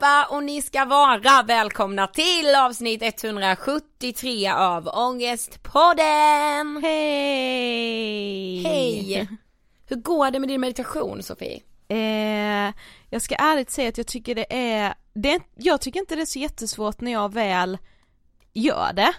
[0.00, 6.80] allihopa och ni ska vara välkomna till avsnitt 173 av Ångestpodden!
[6.82, 8.62] Hej!
[8.62, 9.28] Hej!
[9.86, 11.62] Hur går det med din meditation Sofie?
[11.88, 12.74] Eh,
[13.10, 16.22] jag ska ärligt säga att jag tycker det är, det är, jag tycker inte det
[16.22, 17.78] är så jättesvårt när jag väl
[18.52, 19.12] gör det.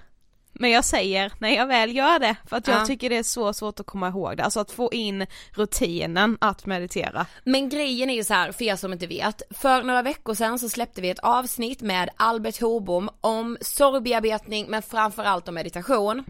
[0.61, 2.85] Men jag säger när jag väl gör det, för att jag Ja.
[2.85, 6.65] tycker det är så svårt att komma ihåg det, alltså att få in rutinen att
[6.65, 7.25] meditera.
[7.43, 10.59] Men grejen är ju så här, för er som inte vet, för några veckor sedan
[10.59, 16.23] så släppte vi ett avsnitt med Albert Horbom om sorgbearbetning men framförallt om meditation.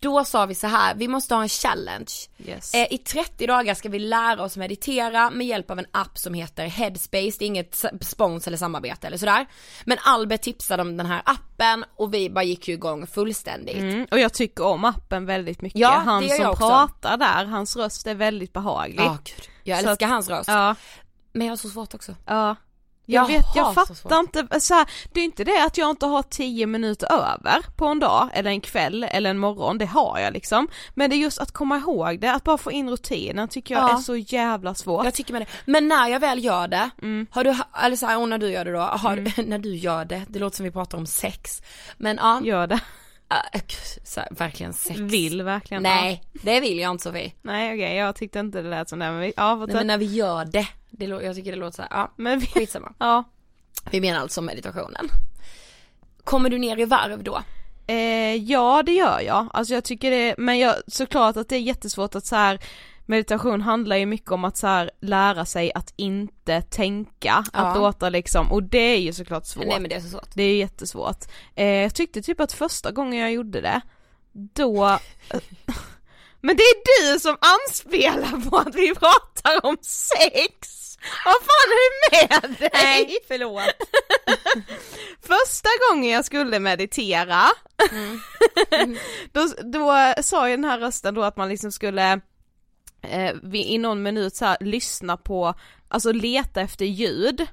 [0.00, 2.12] Då sa vi så här, vi måste ha en challenge.
[2.46, 2.74] Yes.
[2.74, 6.34] Eh, I 30 dagar ska vi lära oss meditera med hjälp av en app som
[6.34, 9.46] heter Headspace, det är inget spons eller samarbete eller sådär.
[9.84, 13.76] Men Albert tipsade om den här appen och vi bara gick ju igång fullständigt.
[13.76, 16.68] Mm, och jag tycker om appen väldigt mycket, Ja, han som också.
[16.68, 19.00] pratar där, hans röst är väldigt behaglig.
[19.00, 19.48] Ja, gud.
[19.64, 20.48] Jag älskar att- hans röst.
[20.48, 20.74] Ja,
[21.32, 22.14] Men jag har så svårt också.
[22.26, 22.56] ja.
[23.10, 26.22] Jag, vet, jag fattar inte, så här, det är inte det att jag inte har
[26.22, 30.32] 10 minuter över på en dag, eller en kväll, eller en morgon, det har jag
[30.32, 30.68] liksom.
[30.94, 33.84] Men det är just att komma ihåg det, att bara få in rutinen tycker jag
[33.90, 33.92] Ja.
[33.94, 35.04] är så jävla svårt.
[35.04, 35.46] Jag tycker med det.
[35.64, 37.26] Men när jag väl gör det, Mm.
[37.30, 40.22] har du, eller så här, när du gör det då, har, när du gör det,
[40.28, 41.62] det låter som vi pratar om sex.
[41.96, 42.80] Men ja, Gör det.
[44.04, 45.00] Så här, verkligen sex.
[45.00, 45.82] Vill verkligen.
[45.82, 47.32] Nej, det vill jag inte Sofie.
[47.42, 49.98] Nej okej, jag tyckte inte det lät som det men vi, ja, Nej, men när
[49.98, 52.92] vi gör det, det jag tycker det låter så här, ja, men vi, skitsamma.
[52.98, 53.24] ja.
[53.90, 55.08] Vi menar alltså meditationen.
[56.24, 57.42] Kommer du ner i varv då?
[57.86, 61.60] Eh, ja det gör jag, alltså jag tycker det, men jag, såklart att det är
[61.60, 62.58] jättesvårt att så här
[63.08, 67.58] meditation handlar ju mycket om att så här lära sig att inte tänka, Ja.
[67.58, 69.66] att låta liksom, och det är ju såklart svårt.
[69.66, 70.28] Nej men det är så svårt.
[70.34, 71.24] Det är jättesvårt.
[71.54, 73.80] Eh, jag tyckte typ att första gången jag gjorde det,
[74.32, 74.84] då
[76.40, 80.78] Men det är du som anspelar på att vi pratar om sex!
[81.24, 82.10] Vad fan är det
[82.50, 82.70] med dig?
[82.72, 83.62] Nej, förlåt.
[85.20, 87.42] Första gången jag skulle meditera,
[89.32, 92.20] då, då sa ju den här rösten då att man liksom skulle
[93.02, 95.54] eh, i någon minut så här, lyssna på,
[95.88, 97.46] alltså leta efter ljud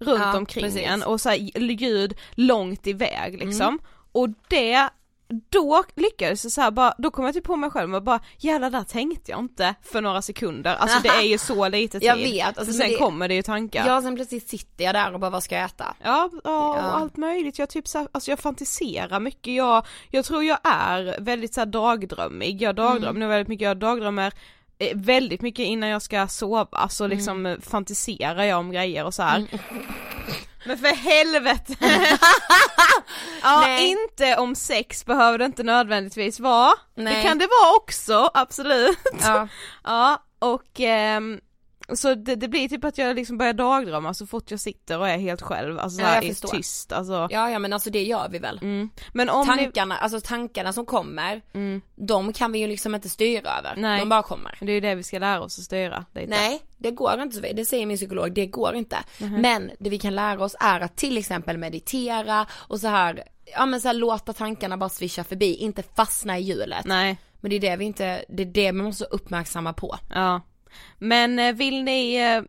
[0.00, 0.82] runt Ja, omkring precis.
[0.86, 1.36] en och så här,
[1.80, 3.78] ljud långt iväg liksom.
[4.12, 4.88] Och det,
[5.48, 8.20] då lyckades det så här, bara, då kom jag typ på mig själv och bara
[8.38, 12.08] jävlar där tänkte jag inte för några sekunder, alltså det är ju så lite tid.
[12.08, 13.86] Jag vet, alltså, för sen det- kommer det ju tankar.
[13.86, 15.94] Ja sen plötsligt sitter jag där och bara vad ska jag äta?
[16.02, 16.70] Ja, ja, Ja.
[16.92, 17.58] och allt möjligt.
[17.58, 19.54] Jag typ så här, alltså jag fantiserar mycket.
[19.54, 22.62] Jag, jag tror jag är väldigt så här dagdrömmig.
[22.62, 23.28] Jag dagdrömmer Mm.
[23.28, 23.64] väldigt mycket.
[23.66, 24.32] Jag dagdrömmer
[24.94, 27.16] väldigt mycket innan jag ska sova, så Mm.
[27.16, 29.46] liksom eh, fantiserar jag om grejer och så här.
[30.66, 31.74] Men för helvete!
[33.42, 33.88] ja, Nej.
[33.90, 36.72] inte om sex behöver det inte nödvändigtvis vara.
[36.94, 37.22] Det Nej.
[37.26, 38.98] kan det vara också, absolut.
[39.22, 39.48] Ja.
[39.84, 41.40] Ja, och ehm,
[41.94, 45.08] så det, det blir typ att jag liksom börjar dagdrömma så fort jag sitter och
[45.08, 47.28] är helt själv, alltså Ja, jag i tyst, alltså.
[47.30, 48.58] ja ja men alltså det gör vi väl.
[48.62, 48.90] Mm.
[49.12, 53.08] Men om ni, Tankarna, alltså tankarna som kommer, mm, de kan vi ju liksom inte
[53.08, 53.74] styra över.
[53.76, 54.00] Nej.
[54.00, 54.58] De bara kommer.
[54.60, 56.30] det är ju det vi ska lära oss att styra lite.
[56.30, 58.96] Nej, det går inte Sofie, det säger min psykolog, det går inte.
[59.20, 59.40] Mhm.
[59.40, 63.22] Men det vi kan lära oss är att till exempel meditera och så här,
[63.54, 66.84] ja men så här, låta tankarna bara svischa förbi, inte fastna i hjulet.
[66.84, 69.98] Nej, Men det är det vi inte, det är det man måste uppmärksamma på.
[70.14, 70.40] ja.
[70.98, 72.42] Men eh, vill ni, eh,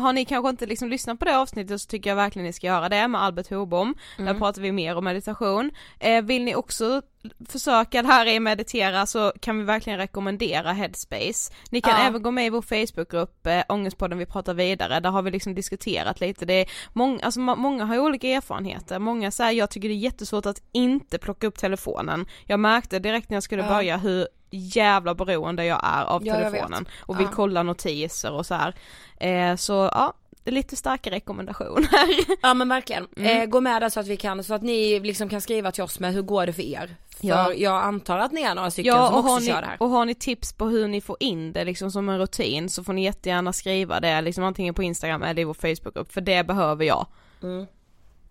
[0.00, 2.66] har ni kanske inte liksom lyssnat på det avsnittet så tycker jag verkligen ni ska
[2.66, 3.94] göra det med Albert Hobom.
[4.16, 5.70] Där pratar vi mer om meditation.
[5.98, 7.02] Eh, vill ni också
[7.48, 11.52] försöka lära er meditera så kan vi verkligen rekommendera Headspace.
[11.70, 12.06] Ni kan Ja.
[12.06, 15.54] även gå med i vår Facebookgrupp eh, Ångestpodden vi pratar vidare, där har vi liksom
[15.54, 19.70] diskuterat lite, det är många, alltså må- många har ju olika erfarenheter, många säger jag
[19.70, 22.26] tycker det är jättesvårt att inte plocka upp telefonen.
[22.46, 23.68] Jag märkte direkt när jag skulle Ja.
[23.68, 28.54] börja hur jävla beroende jag är av Ja, telefonen och vill kolla notiser och så
[28.54, 28.74] här.
[29.20, 30.12] Eh, så ja,
[30.44, 31.88] lite starka rekommendationer.
[32.42, 33.06] Ja men verkligen.
[33.16, 33.40] Mm.
[33.42, 35.82] Eh, gå med där så att vi kan, så att ni liksom kan skriva till
[35.82, 36.96] oss med hur går det för er?
[37.20, 37.52] För Ja.
[37.54, 39.76] jag antar att ni är några stycken Ja som också ni, kör det här.
[39.82, 42.84] och har ni tips på hur ni får in det liksom som en rutin så
[42.84, 46.44] får ni jättegärna skriva det liksom antingen på Instagram eller i vår Facebookgrupp för det
[46.46, 47.06] behöver jag.
[47.42, 47.66] Mm.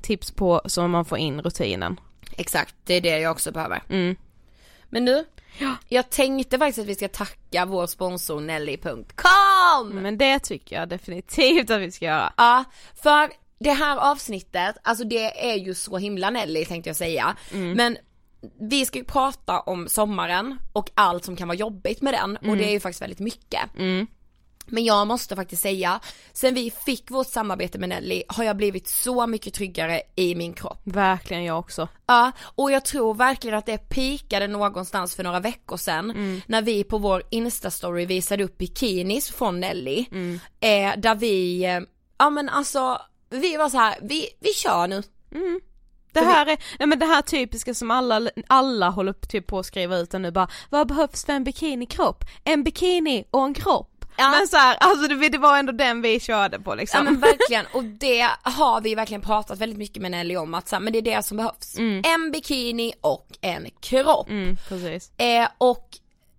[0.02, 2.00] Tips på så man får in rutinen.
[2.38, 3.84] Exakt, det är det jag också behöver.
[3.90, 4.16] Mm.
[4.90, 5.26] Men nu,
[5.88, 9.90] jag tänkte faktiskt att vi ska tacka vår sponsor Nelly.com!
[9.90, 12.34] Men det tycker jag definitivt att vi ska göra.
[12.38, 12.63] Ja,
[13.04, 13.30] för
[13.60, 17.36] det här avsnittet, alltså det är ju så himla Nelly tänkte jag säga.
[17.75, 17.98] Men
[18.60, 22.57] vi ska ju prata om sommaren och allt som kan vara jobbigt med den och
[22.57, 23.62] det är ju faktiskt väldigt mycket.
[24.71, 26.00] Men jag måste faktiskt säga,
[26.33, 30.54] sen vi fick vårt samarbete med Nelly har jag blivit så mycket tryggare i min
[30.54, 30.81] kropp.
[30.83, 31.88] Verkligen jag också.
[32.06, 36.84] Ja, och jag tror verkligen att det pikade någonstans för några veckor sedan när vi
[36.84, 40.05] på vår instastory visade upp bikinis från Nelly.
[40.60, 41.79] Eh, där vi, eh,
[42.17, 45.03] ja men alltså, vi var så här, vi, vi kör nu.
[46.13, 49.60] Det här är, nej men det här typiska som alla, alla håller upp typ på
[49.60, 52.24] att skriva ut nu bara, vad behövs för en bikinikropp?
[52.44, 53.88] En bikini och en kropp.
[54.20, 54.30] Ja.
[54.30, 56.98] Men så här, alltså det, det var ändå den vi körde på liksom.
[56.98, 60.68] Ja men verkligen, och det har vi verkligen pratat väldigt mycket med Nelly om att
[60.68, 61.76] så här, men det är det som behövs.
[62.04, 64.30] En bikini och en kropp.
[64.30, 65.12] Mm, precis.
[65.18, 65.88] Eh, och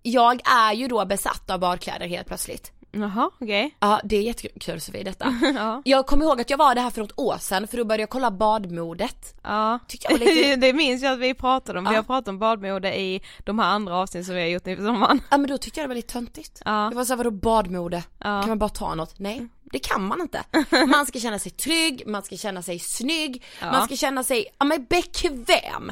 [0.01, 2.71] jag är ju då besatt av badkläder helt plötsligt.
[2.93, 3.75] Jaha, okej.
[3.79, 5.35] Ja det är jättekul Sofie detta.
[5.55, 5.81] Ja.
[5.85, 8.01] Jag kommer ihåg att jag var det här för något år sedan för då började
[8.01, 9.35] jag kolla badmodet.
[9.43, 11.97] Ja, Tyckte jag var lite- det minns jag att vi pratade om, vi Ja.
[11.97, 14.83] har pratat om badmode i de här andra avsnitten som vi har gjort nu på
[14.83, 15.21] sommaren.
[15.31, 16.61] Ja men då tyckte jag det var lite töntigt.
[16.65, 16.83] Ja.
[16.85, 18.03] Jag var såhär vadå badmode?
[18.17, 18.23] Ja.
[18.41, 19.19] Kan man bara ta något?
[19.19, 20.43] Nej, det kan man inte.
[20.87, 24.65] Man ska känna sig trygg, man ska känna sig snygg, man ska känna sig, ja
[24.65, 25.91] men bekväm.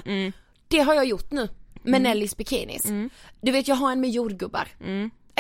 [0.68, 1.50] Det har jag gjort nu
[1.84, 2.84] med Nellys bikinis.
[3.42, 4.68] Du vet jag har en med jordgubbar.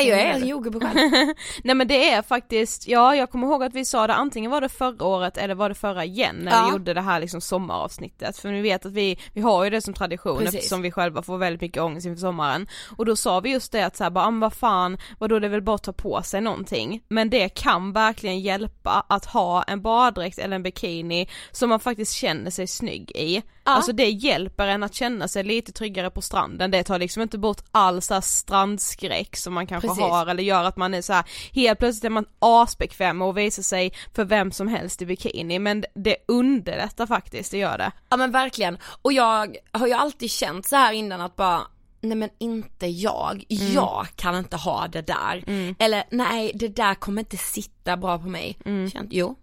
[0.07, 1.33] Jag är en jordgubbe själv.
[1.63, 4.61] Nej men det är faktiskt, ja jag kommer ihåg att vi sa det antingen var
[4.61, 6.65] det förra året eller var det förra igen när Ja.
[6.65, 9.81] vi gjorde det här liksom sommaravsnittet för ni vet att vi, vi har ju det
[9.81, 10.55] som tradition Precis.
[10.55, 13.85] eftersom vi själva får väldigt mycket ångest inför sommaren och då sa vi just det
[13.85, 16.41] att såhär bara, ah, vad fan, vadå det är väl bara att ta på sig
[16.41, 21.79] någonting men det kan verkligen hjälpa att ha en baddräkt eller en bikini som man
[21.79, 23.41] faktiskt känner sig snygg i.
[23.75, 27.37] Alltså det hjälper en att känna sig lite tryggare på stranden, det tar liksom inte
[27.37, 30.03] bort all så strandskräck som man kanske Precis.
[30.03, 31.23] har eller gör att man är så här,
[31.53, 35.59] helt plötsligt är man asbekväm med att visa sig för vem som helst i bikini
[35.59, 37.91] men det underlättar faktiskt, det gör det.
[38.09, 41.61] Ja men verkligen, och jag har ju alltid känt så här innan att bara
[42.01, 43.73] Nej men inte jag, Mm.
[43.73, 45.43] jag kan inte ha det där.
[45.79, 48.57] Eller nej det där kommer inte sitta bra på mig.
[48.65, 48.89] Mm.
[48.91, 49.35] Känt, jo,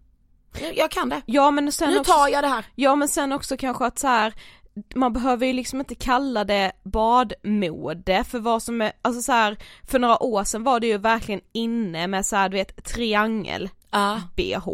[0.74, 1.22] jag, kan det.
[1.26, 2.64] Ja men sen Nu också, tar jag det här.
[2.74, 4.34] ja men sen också kanske att så här
[4.94, 9.56] man behöver ju liksom inte kalla det badmode för vad som är, alltså så här,
[9.90, 13.70] för några år sedan var det ju verkligen inne med så här, du vet triangel
[14.36, 14.68] Bh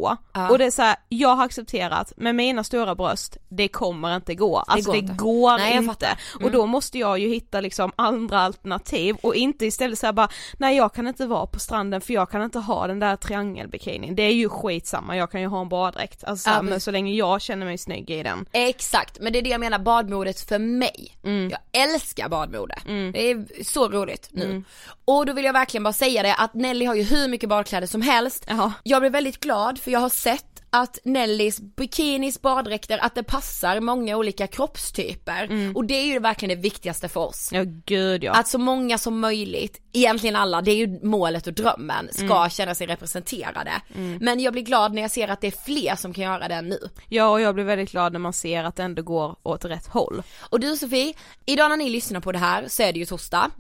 [0.51, 4.35] och det är så här, jag har accepterat med mina stora bröst, det kommer inte
[4.35, 5.15] gå, alltså går det inte.
[5.15, 6.07] går Nej, inte.
[6.07, 6.45] Mm.
[6.45, 10.77] och då måste jag ju hitta liksom andra alternativ och inte istället säga bara nej
[10.77, 14.23] jag kan inte vara på stranden för jag kan inte ha den där triangelbikinin, det
[14.23, 17.43] är ju skitsamma, jag kan ju ha en baddräkt, alltså Ja, men så länge jag
[17.43, 18.47] känner mig snygg i den.
[18.53, 21.17] Exakt, men det är det jag menar, badmodet för mig.
[21.25, 21.51] Mm.
[21.51, 22.79] Jag älskar badmode.
[22.85, 24.65] Det är så roligt nu.
[25.05, 27.87] Och då vill jag verkligen bara säga det att Nelly har ju hur mycket badkläder
[27.87, 28.45] som helst.
[28.49, 28.73] Jaha.
[28.83, 33.81] Jag blev väldigt glad för jag har sett att Nellys bikinis, baddräkter, att det passar
[33.81, 35.73] många olika kroppstyper.
[35.75, 37.49] Och det är ju verkligen det viktigaste för oss.
[37.53, 38.33] Ja gud ja.
[38.33, 42.75] Att så många som möjligt, egentligen alla, det är ju målet och drömmen, ska känna
[42.75, 43.73] sig representerade.
[44.21, 46.63] Men jag blir glad när jag ser att det är fler som kan göra det
[46.63, 46.79] nu.
[47.09, 49.87] Ja och jag blir väldigt glad när man ser att det ändå går åt rätt
[49.87, 50.23] håll.
[50.41, 51.15] Och du Sofie,
[51.47, 53.51] idag när ni lyssnar på det här så är det ju torsdag.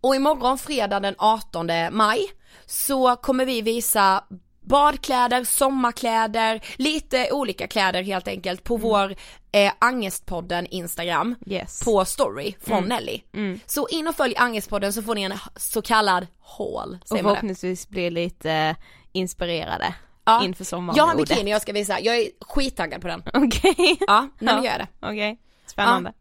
[0.00, 2.30] Och imorgon fredag den 18 maj
[2.66, 4.24] så kommer vi visa
[4.64, 9.14] badkläder, sommarkläder, lite olika kläder helt enkelt på vår
[9.52, 11.84] eh, Angestpodden Instagram Yes.
[11.84, 13.20] på story från Nelly.
[13.66, 16.26] Så in och följ Angestpodden så får ni en så kallad
[16.58, 18.76] haul, Och förhoppningsvis blir lite eh,
[19.12, 19.94] inspirerade
[20.26, 20.44] Ja.
[20.44, 20.96] inför sommaren.
[20.96, 23.22] Jag har en bikini jag ska visa, jag är skittaggad på den.
[23.34, 23.96] Okej.
[24.06, 24.86] Ja, nej men gör det.
[25.02, 26.12] Okej, spännande.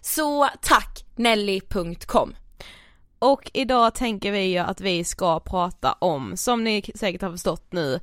[0.00, 2.34] Så tack Nelly.com.
[3.22, 7.72] Och idag tänker vi ju att vi ska prata om, som ni säkert har förstått
[7.72, 8.00] nu,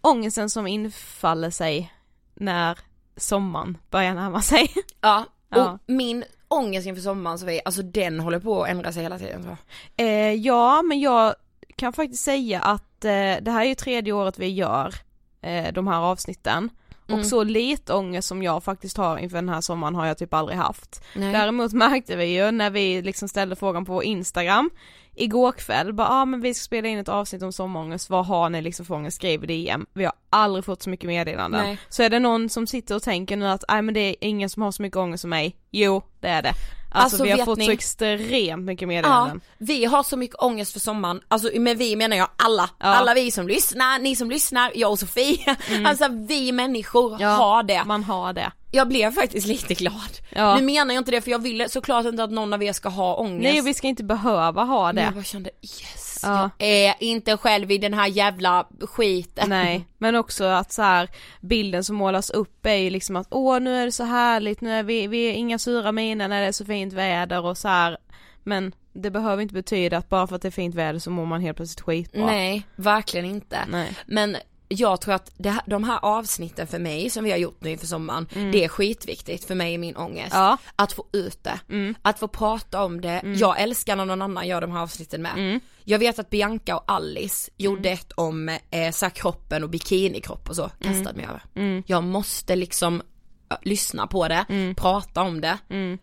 [0.00, 1.92] ångesten som infaller sig
[2.34, 2.78] när
[3.16, 4.70] sommaren börjar närma sig.
[5.00, 5.78] Ja, och Ja.
[5.86, 9.56] min ångest inför sommaren Sofie, alltså den håller på att ändra sig hela tiden
[9.96, 10.06] jag.
[10.06, 11.34] Eh, ja, men jag
[11.76, 13.10] kan faktiskt säga att eh,
[13.42, 14.94] det här är ju tredje året vi gör
[15.40, 16.70] eh, de här avsnitten.
[17.12, 20.34] Och så lite ångest som jag faktiskt har inför den här sommaren har jag typ
[20.34, 21.04] aldrig haft.
[21.14, 21.32] Nej.
[21.32, 24.70] Däremot märkte vi ju när vi liksom ställde frågan på Instagram
[25.14, 28.50] igår kväll, bara ah, men vi ska spela in ett avsnitt om sommarångest, vad har
[28.50, 29.16] ni liksom för ångest?
[29.16, 29.86] Skriv DM.
[29.92, 31.64] Vi har aldrig fått så mycket meddelanden.
[31.64, 31.78] Nej.
[31.88, 34.50] Så är det någon som sitter och tänker nu att nej men det är ingen
[34.50, 36.52] som har så mycket ångest som mig, jo det är det.
[36.96, 39.40] Alltså, Alltså, vi har fått ni- så extremt mycket Ja, meddelanden.
[39.58, 43.30] vi har så mycket ångest för sommaren, alltså med vi menar jag alla, alla vi
[43.30, 47.82] som lyssnar, ni som lyssnar, jag och Sofie, alltså vi människor har det.
[47.86, 48.52] Man har det.
[48.70, 50.18] Jag blev faktiskt lite glad.
[50.30, 50.56] Ja.
[50.56, 52.88] Nu menar jag inte det för jag ville såklart inte att någon av er ska
[52.88, 53.42] ha ångest.
[53.52, 55.14] Nej vi ska inte behöva ha Men jag det.
[55.14, 56.50] bara kände yes, Ja.
[56.58, 59.48] jag är inte själv i den här jävla skiten.
[59.48, 61.08] Nej, men också att så här
[61.40, 64.72] bilden som målas upp är ju liksom att åh nu är det så härligt, nu
[64.72, 67.68] är vi, vi är inga sura miner när det är så fint väder och så
[67.68, 67.98] här.
[68.42, 71.26] Men det behöver inte betyda att bara för att det är fint väder så mår
[71.26, 72.26] man helt plötsligt skitbra.
[72.26, 73.58] Nej, verkligen inte.
[73.68, 73.96] Nej.
[74.06, 74.36] Men
[74.76, 77.86] jag tror att det de här avsnitten för mig som vi har gjort nu inför
[77.86, 80.34] sommaren, det är skitviktigt för mig i min ångest.
[80.34, 80.44] Mm.
[80.46, 80.58] Ja.
[80.76, 81.60] Att få ut det,
[82.02, 83.22] att få prata om det.
[83.36, 85.32] Jag älskar när någon annan gör de här avsnitten med.
[85.32, 85.60] Mm.
[85.84, 90.56] Jag vet att Bianca och Alice gjorde ett om eh, så kroppen och bikinikropp och
[90.56, 90.94] så, Mm.
[90.94, 91.82] kastade mig över.
[91.86, 93.02] Jag måste liksom
[93.50, 94.74] äh, lyssna på det, Mm.
[94.74, 95.58] prata om det,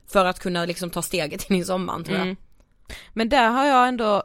[0.08, 2.26] för att kunna liksom ta steget in i sommaren tror jag.
[2.26, 2.38] Mm.
[3.14, 4.24] Men där har jag ändå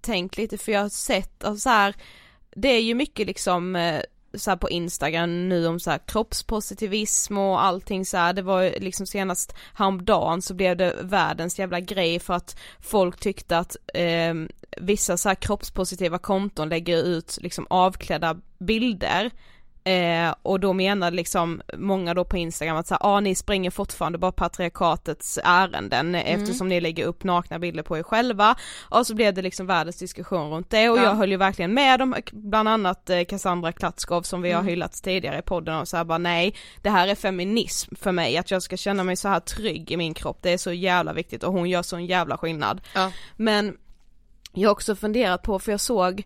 [0.00, 1.94] tänkt lite för jag har sett, alltså så här,
[2.56, 4.00] det är ju mycket liksom eh,
[4.34, 8.32] så här på Instagram nu om så här kroppspositivism och allting så här.
[8.32, 13.20] det var ju liksom senast häromdagen så blev det världens jävla grej för att folk
[13.20, 14.34] tyckte att eh,
[14.76, 19.30] vissa så här kroppspositiva konton lägger ut liksom avklädda bilder
[19.86, 23.70] Eh, och då menar liksom många då på Instagram att så här, ah, ni springer
[23.70, 28.56] fortfarande bara patriarkatets ärenden eftersom ni lägger upp nakna bilder på er själva.
[28.90, 30.88] Och så blev det liksom världens diskussion runt det.
[30.90, 31.02] Och Ja.
[31.02, 35.02] jag höll ju verkligen med dem, bland annat eh, Cassandra Klatskov som vi har hyllat
[35.02, 38.36] tidigare i podden och så här bara nej det här är feminism för mig.
[38.36, 41.12] Att jag ska känna mig så här trygg i min kropp det är så jävla
[41.12, 41.42] viktigt.
[41.42, 42.80] Och hon gör sån jävla skillnad.
[42.94, 43.12] Ja.
[43.36, 43.76] men
[44.52, 46.22] jag har också funderat på, för jag såg,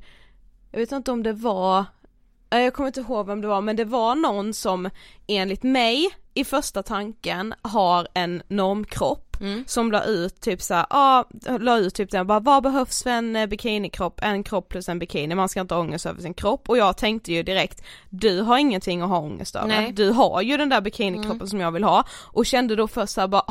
[0.71, 1.85] jag vet inte om det var,
[2.51, 4.91] jag kommer inte ihåg vem det var, men det var någon som
[5.27, 9.65] enligt mig i första tanken har en normkropp Mm.
[9.67, 11.25] som la ut typ såhär, ja,
[11.61, 14.99] la ut typ den bara vad behövs för en eh, bikinikropp, en kropp plus en
[14.99, 18.41] bikini, man ska inte ha ångest över sin kropp och jag tänkte ju direkt, du
[18.41, 19.93] har ingenting att ha ångest över, Nej.
[19.93, 21.47] du har ju den där bikinikroppen Mm.
[21.47, 23.45] som jag vill ha och kände då först såhär bara,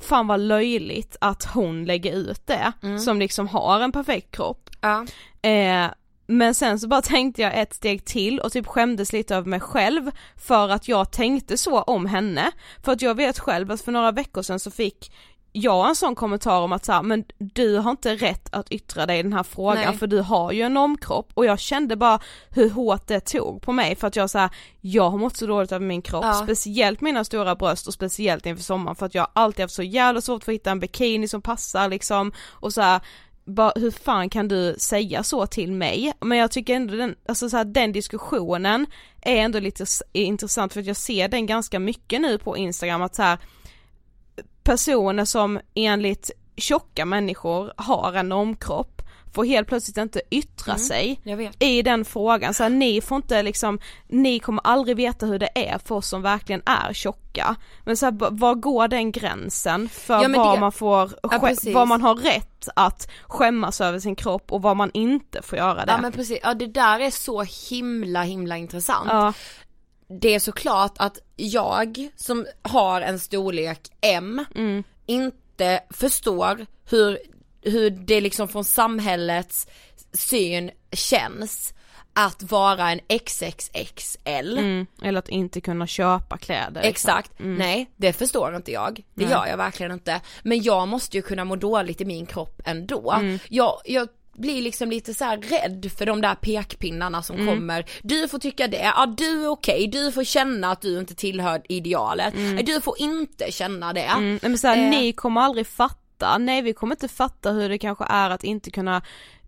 [0.00, 2.98] fan vad löjligt att hon lägger ut det, Mm.
[2.98, 4.70] som liksom har en perfekt kropp.
[4.80, 5.06] Ja.
[5.50, 5.86] Eh,
[6.30, 9.60] men sen så bara tänkte jag ett steg till och typ skämdes lite över mig
[9.60, 12.50] själv för att jag tänkte så om henne.
[12.82, 15.12] För att jag vet själv att för några veckor sedan så fick
[15.52, 19.06] jag en sån kommentar om att så här, men du har inte rätt att yttra
[19.06, 19.98] dig i den här frågan Nej.
[19.98, 22.20] för du har ju en omkropp och jag kände bara
[22.50, 25.46] hur hårt det tog på mig för att jag så här, jag har mått så
[25.46, 26.34] dåligt över min kropp, Ja.
[26.34, 30.20] speciellt mina stora bröst och speciellt inför sommaren för att jag alltid haft så jävla
[30.20, 33.00] svårt för att hitta en bikini som passar liksom och så här,
[33.74, 36.12] hur fan kan du säga så till mig?
[36.20, 38.86] Men jag tycker ändå den, alltså så här, den diskussionen
[39.22, 43.14] är ändå lite intressant för att jag ser den ganska mycket nu på Instagram att
[43.14, 43.38] så här,
[44.62, 48.99] personer som enligt tjocka människor har en normkropp
[49.32, 51.62] får helt plötsligt inte yttra sig Jag vet.
[51.62, 55.48] i den frågan, så här, ni får inte liksom, ni kommer aldrig veta hur det
[55.54, 57.56] är för oss som verkligen är tjocka.
[57.84, 61.74] Men så här, var går den gränsen för Ja, vad det- man får, precis.
[61.74, 65.84] vad man har rätt att skämmas över sin kropp och vad man inte får göra
[65.86, 65.92] det.
[65.92, 69.08] Ja men precis, ja det där är så himla himla intressant.
[69.10, 69.32] Ja.
[70.20, 74.84] Det är såklart att jag som har en storlek M Mm.
[75.06, 77.18] inte förstår hur,
[77.62, 79.66] hur det liksom från samhällets
[80.12, 81.74] syn känns
[82.12, 84.58] att vara en XXXL.
[84.58, 86.80] Mm, eller att inte kunna köpa kläder.
[86.82, 88.96] Exakt, nej det förstår inte jag.
[89.14, 89.30] Det Nej.
[89.32, 90.20] gör jag verkligen inte.
[90.42, 93.12] Men jag måste ju kunna må dåligt i min kropp ändå.
[93.12, 93.38] Mm.
[93.48, 97.46] Jag, jag blir liksom lite så rädd för de där pekpinnarna som Mm.
[97.54, 97.84] kommer.
[98.02, 101.62] Du får tycka det, ja du är okej, du får känna att du inte tillhör
[101.68, 102.34] idealet.
[102.66, 104.00] Du får inte känna det.
[104.00, 104.90] Mm, men så här, Eh.
[104.90, 105.96] ni kommer aldrig fatta,
[106.38, 109.02] nej vi kommer inte fatta hur det kanske är att inte kunna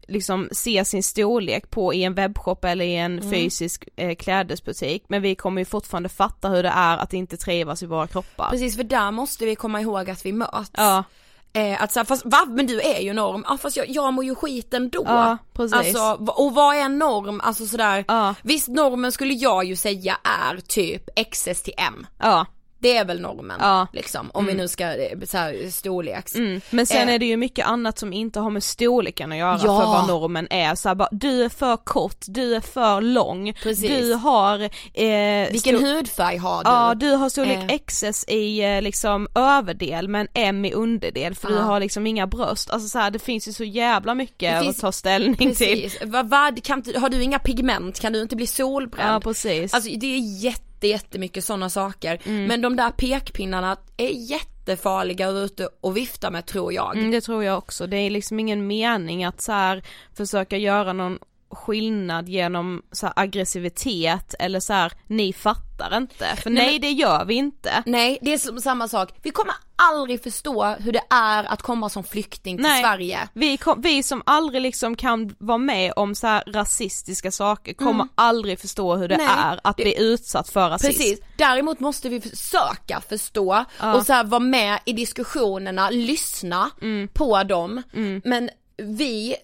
[0.08, 3.30] liksom se sin storlek på i en webbshop eller i en Mm.
[3.30, 7.82] fysisk eh, klädesbutik men vi kommer ju fortfarande fatta hur det är att inte trivas
[7.82, 8.50] i våra kroppar.
[8.50, 10.70] Precis för där måste vi komma ihåg att vi möts.
[10.72, 11.04] Ja,
[11.54, 12.44] Eh, att så här, fast va?
[12.48, 15.02] Men du är ju norm, ja fast jag, jag mår ju skit ändå.
[15.06, 15.74] Ja, precis.
[15.74, 17.40] Alltså, och vad är norm?
[17.44, 18.34] Alltså sådär, Ja.
[18.42, 22.06] visst normen skulle jag ju säga är typ XS till M.
[22.18, 22.46] ja.
[22.82, 23.86] Det är väl normen Ja.
[23.92, 26.34] liksom, om vi nu ska eh, så här, storleks.
[26.34, 26.60] Mm.
[26.70, 27.14] Men sen Eh.
[27.14, 29.80] är det ju mycket annat som inte har med storleken att göra Ja.
[29.80, 30.74] för vad normen är.
[30.74, 33.90] Så här, bara, du är för kort, du är för lång, Precis.
[33.90, 34.60] du har
[34.94, 36.70] eh, Vilken hudfärg har du?
[36.70, 37.78] Ja du har storlek Eh.
[37.86, 41.62] XS i eh, liksom överdel men M i underdel för du Ja.
[41.62, 44.80] har liksom inga bröst, alltså så här, det finns ju så jävla mycket finns- att
[44.80, 45.48] ta ställning till.
[45.48, 48.00] Precis, vad, vad, kan, har du inga pigment?
[48.00, 49.14] Kan du inte bli solbränd?
[49.14, 49.74] Ja precis.
[49.74, 52.18] Alltså det är jätte, jättemycket sådana saker.
[52.24, 52.44] Mm.
[52.44, 56.96] Men de där pekpinnarna är jättefarliga att ute och vifta med tror jag.
[56.96, 59.82] Mm, det tror jag också, det är liksom ingen mening att så här
[60.14, 61.18] försöka göra någon
[61.52, 66.80] skillnad genom så här aggressivitet eller så här ni fattar inte, för nej, Nej, men-
[66.80, 67.82] det gör vi inte.
[67.86, 69.10] Nej, det är som samma sak.
[69.22, 72.82] Vi kommer aldrig förstå hur det är att komma som flykting till Nej.
[72.82, 73.28] Sverige.
[73.32, 78.08] Vi, kom, vi som aldrig liksom kan vara med om så här rasistiska saker kommer
[78.14, 79.26] aldrig förstå hur det Mm.
[79.26, 80.98] Nej, är att det- bli utsatt för rasism.
[80.98, 87.08] Precis, däremot måste vi försöka förstå och så här vara med i diskussionerna, lyssna Mm.
[87.08, 87.82] på dem.
[88.24, 89.34] Men vi,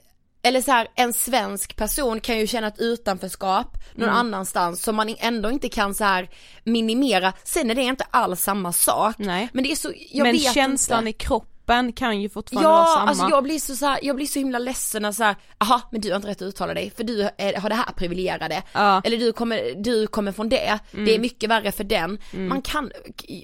[0.42, 4.16] eller så här, en svensk person kan ju känna ett utanförskap någon Mm.
[4.20, 6.30] annanstans som man ändå inte kan så här
[6.64, 7.32] minimera.
[7.44, 9.14] Sen är det inte alls samma sak.
[9.18, 9.48] Nej.
[9.52, 11.10] Men det är så, jag Men vet känslan inte.
[11.10, 11.57] i kroppen
[11.92, 13.08] kan ju fortfarande vara Ja, samma.
[13.08, 15.80] alltså jag blir så, så här, jag blir så himla ledsen när så här, aha
[15.90, 18.62] men du har inte rätt att uttala dig för du är, har det här privilegierade.
[18.72, 18.90] Ja.
[18.90, 19.02] Mm.
[19.04, 22.18] Eller du kommer, du kommer från det, det är mycket värre för den.
[22.32, 22.90] Man kan,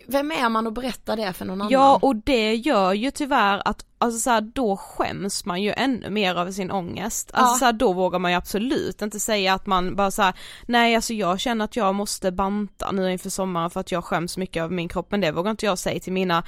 [0.09, 1.73] vem är man och berättar det för någon annan?
[1.73, 6.11] Ja och det gör ju tyvärr att alltså så här, då skäms man ju ännu
[6.11, 7.31] mer över sin ångest.
[7.35, 7.59] Alltså Ja.
[7.59, 10.35] så här, då vågar man ju absolut inte säga att man bara så här,
[10.67, 14.37] nej alltså jag känner att jag måste banta nu inför sommaren för att jag skäms
[14.37, 16.43] mycket över min kropp men det vågar inte jag säga till mina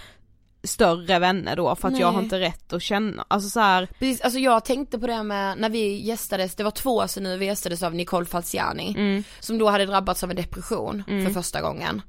[0.67, 2.23] större vänner då för att jag har Nej.
[2.25, 5.71] inte rätt att känna, alltså så här, Precis, alltså jag tänkte på det med när
[5.71, 9.25] vi gästades, det var två år sedan nu vi gästades av Nicole Falciani Mm.
[9.41, 12.03] som då hade drabbats av en depression för första gången.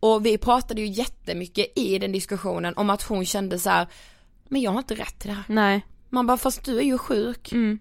[0.00, 3.86] Och vi pratade ju jättemycket i den diskussionen om att hon kände så här,
[4.48, 5.44] men jag har inte rätt till det här.
[5.48, 5.86] nej.
[6.08, 7.52] Man bara, fast du är ju sjuk.
[7.52, 7.78] Mm.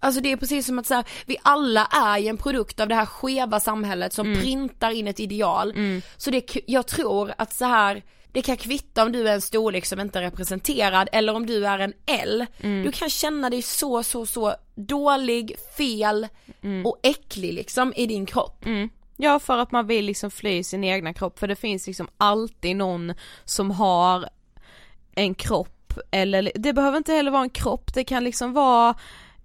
[0.00, 2.88] Alltså det är precis som att så här, vi alla är ju en produkt av
[2.88, 4.40] det här skeva samhället som Mm.
[4.40, 5.74] printar in ett ideal.
[6.16, 8.02] Så det, jag tror att så här
[8.34, 11.66] det kan kvitta om du är en storlek som inte är representerad eller om du
[11.66, 12.46] är en L.
[12.84, 16.28] Du kan känna dig så, så, så dålig, fel
[16.84, 18.64] och äcklig liksom i din kropp.
[19.16, 21.38] Ja för att man vill liksom fly sin egna kropp.
[21.38, 24.28] För det finns liksom alltid någon som har
[25.14, 25.94] en kropp.
[26.10, 28.94] Eller det behöver inte heller vara en kropp, det kan liksom vara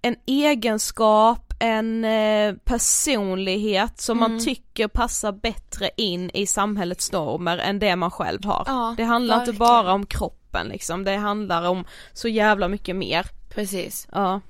[0.02, 7.78] en egenskap, en eh, personlighet som man tycker passar bättre in i samhällets normer än
[7.78, 8.64] det man själv har.
[8.66, 9.58] Ja, det handlar inte verkligen.
[9.68, 13.26] bara om kroppen liksom, det handlar om så jävla mycket mer.
[13.54, 14.08] Precis.
[14.12, 14.40] Ja.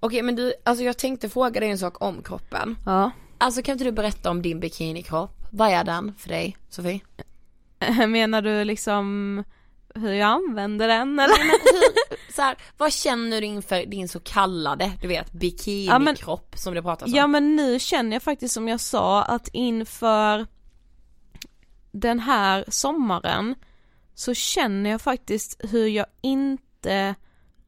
[0.00, 2.76] Okej men du, alltså jag tänkte fråga dig en sak om kroppen.
[2.86, 3.10] Ja.
[3.38, 5.46] Alltså kan inte du berätta om din bikinikropp?
[5.50, 7.00] Vad är den för dig, Sofie?
[8.08, 9.44] Menar du liksom
[9.94, 11.38] hur jag använder den eller?
[11.38, 16.54] Nej, men hur, så här, vad känner du inför din så kallade, du vet, bikinikropp
[16.58, 17.14] som det pratas om?
[17.14, 20.46] Ja men nu känner jag faktiskt som jag sa att inför
[21.92, 23.54] den här sommaren
[24.14, 27.14] så känner jag faktiskt hur jag inte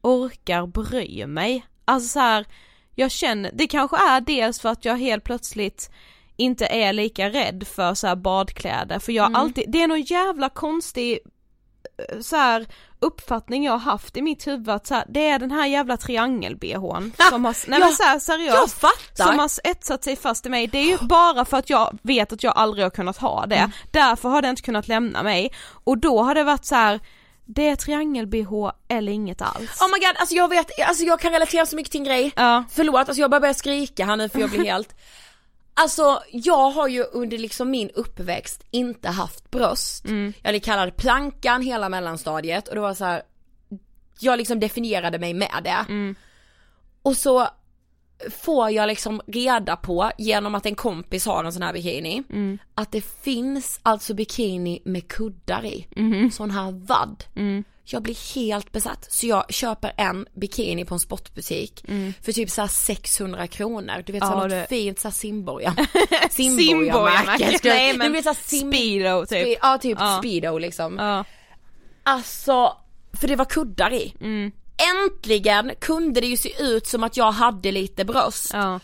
[0.01, 1.65] orkar bry mig.
[1.85, 2.45] Alltså så här,
[2.95, 5.91] jag känner, det kanske är dels för att jag helt plötsligt
[6.37, 10.01] inte är lika rädd för så här badkläder för jag har alltid, det är någon
[10.01, 11.19] jävla konstig
[12.21, 12.65] så här
[12.99, 15.97] uppfattning jag har haft i mitt huvud att så här, det är den här jävla
[15.97, 18.77] triangel-bhn som har, nej Ja, så här, seriöst
[19.13, 22.33] som har etsat sig fast i mig, det är ju bara för att jag vet
[22.33, 23.71] att jag aldrig har kunnat ha det, Mm.
[23.91, 25.51] därför har det inte kunnat lämna mig
[25.83, 26.99] och då har det varit så här.
[27.45, 29.81] det är triangel-bh eller inget alls.
[29.81, 32.31] Oh my god, alltså jag vet, alltså jag kan relatera så mycket till en grej.
[32.35, 32.63] Ja.
[32.71, 34.95] Förlåt, alltså jag bara börjar skrika här nu för jag blir helt
[35.73, 40.05] Alltså jag har ju under liksom min uppväxt inte haft bröst.
[40.41, 43.21] Jag kallade plankan hela mellanstadiet och det var så här.
[44.19, 45.85] jag liksom definierade mig med det.
[47.01, 47.47] Och så
[48.31, 52.23] får jag liksom reda på genom att en kompis har en sån här bikini
[52.75, 55.87] att det finns alltså bikini med kuddar i.
[56.31, 57.23] Sån här vadd.
[57.85, 61.85] Jag blir helt besatt så jag köper en bikini på en sportbutik
[62.21, 64.03] för typ såhär 600 kronor.
[64.05, 65.75] Du vet såhär Ja, något det- fint såhär Simborga.
[66.31, 67.57] Simborgarmärke.
[67.57, 69.47] skulle jag- Nej, men du vet, såhär sim- Speedo typ.
[69.47, 70.17] Spe- Ja typ Ja.
[70.19, 70.97] speedo liksom.
[70.97, 71.25] Ja.
[72.03, 72.77] Alltså,
[73.13, 74.13] för det var kuddar i.
[74.21, 74.51] Mm.
[74.95, 78.49] Äntligen kunde det ju se ut som att jag hade lite bröst.
[78.53, 78.79] Ja.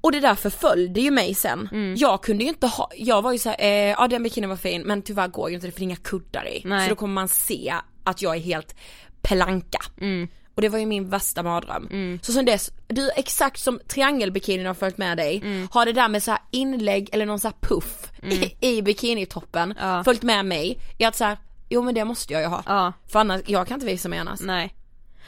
[0.00, 1.68] Och det där förföljde ju mig sen.
[1.72, 1.94] Mm.
[1.96, 4.82] Jag kunde ju inte ha, jag var ju såhär, eh, ja den bikinin var fin
[4.82, 6.62] men tyvärr går ju inte det för det är inga kuddar i.
[6.64, 6.88] Nej.
[6.88, 8.74] Så då kommer man se att jag är helt
[9.22, 9.78] pelanka.
[10.00, 10.28] Mm.
[10.54, 12.18] Och det var ju min värsta mardröm.
[12.22, 15.68] Så sen dess, du exakt som triangelbikinin har följt med dig, Mm.
[15.72, 19.74] har det där med så här inlägg eller någon så här puff i, i bikinitoppen
[19.80, 20.04] Ja.
[20.04, 22.62] följt med mig i att så här, jo men det måste jag ju ha.
[22.66, 22.92] Ja.
[23.08, 24.40] För annars, jag kan inte visa mig annars.
[24.40, 24.74] Nej.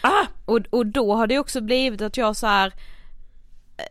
[0.01, 0.27] Ah!
[0.45, 2.73] Och, och då har det också blivit att jag så här
[3.77, 3.85] eh,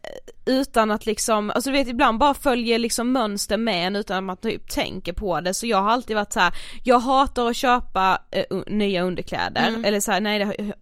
[0.45, 4.23] utan att liksom, alltså du vet ibland bara följer liksom mönster med en utan att
[4.23, 6.53] man typ tänker på det så jag har alltid varit så här.
[6.83, 10.73] jag hatar att köpa eh, nya underkläder eller så här, nej det,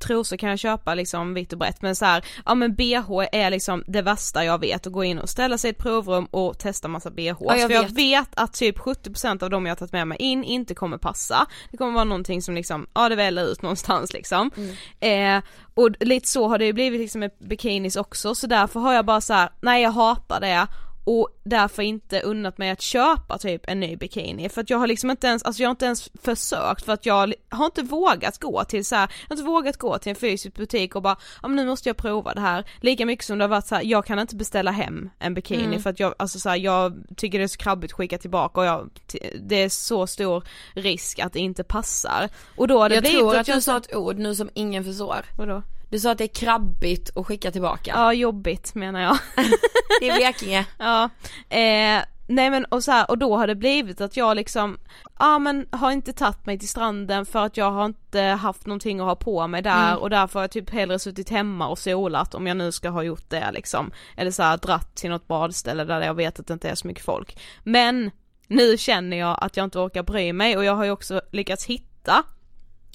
[0.00, 3.50] trosor kan jag köpa liksom vitt och brett men så här, ja men bh är
[3.50, 6.58] liksom det värsta jag vet att gå in och ställa sig i ett provrum och
[6.58, 7.22] testa massa bh.
[7.22, 7.92] Ja, jag för jag vet.
[7.92, 11.46] vet att typ 70% av dem jag har tagit med mig in inte kommer passa.
[11.70, 14.50] Det kommer vara någonting som liksom, ja det väller ut någonstans liksom.
[15.00, 15.40] Eh,
[15.74, 19.04] och lite så har det ju blivit liksom med bikinis också så därför har jag
[19.04, 20.66] bara så här: nej jag hatar det
[21.04, 24.86] och därför inte unnat mig att köpa typ en ny bikini för att jag har
[24.86, 28.38] liksom inte ens, alltså jag har inte ens försökt för att jag har inte vågat
[28.38, 31.16] gå till så här, jag har inte vågat gå till en fysisk butik och bara,
[31.42, 33.74] ja men nu måste jag prova det här, lika mycket som det har varit så
[33.74, 37.04] här, jag kan inte beställa hem en bikini för att jag, alltså så här, jag
[37.16, 38.90] tycker det är så krabbigt att skicka tillbaka och jag,
[39.40, 40.44] det är så stor
[40.74, 43.76] risk att det inte passar och då har det Jag tror att att jag sa
[43.76, 45.24] ett ord nu som ingen förstår.
[45.38, 45.62] Vadå?
[45.92, 47.92] Du sa att det är krabbigt att skicka tillbaka.
[47.94, 49.18] Ja jobbigt menar jag
[50.00, 50.66] Det är Blekinge.
[50.78, 51.04] Ja,
[51.48, 54.78] eh, nej men och så här, och då har det blivit att jag liksom,
[55.18, 59.00] ja men har inte tagit mig till stranden för att jag har inte haft någonting
[59.00, 62.34] att ha på mig där och därför har jag typ hellre suttit hemma och solat
[62.34, 63.92] om jag nu ska ha gjort det liksom.
[64.16, 66.86] Eller så här dratt till något badställe där jag vet att det inte är så
[66.86, 67.38] mycket folk.
[67.62, 68.10] Men
[68.46, 71.64] nu känner jag att jag inte orkar bry mig och jag har ju också lyckats
[71.64, 72.24] hitta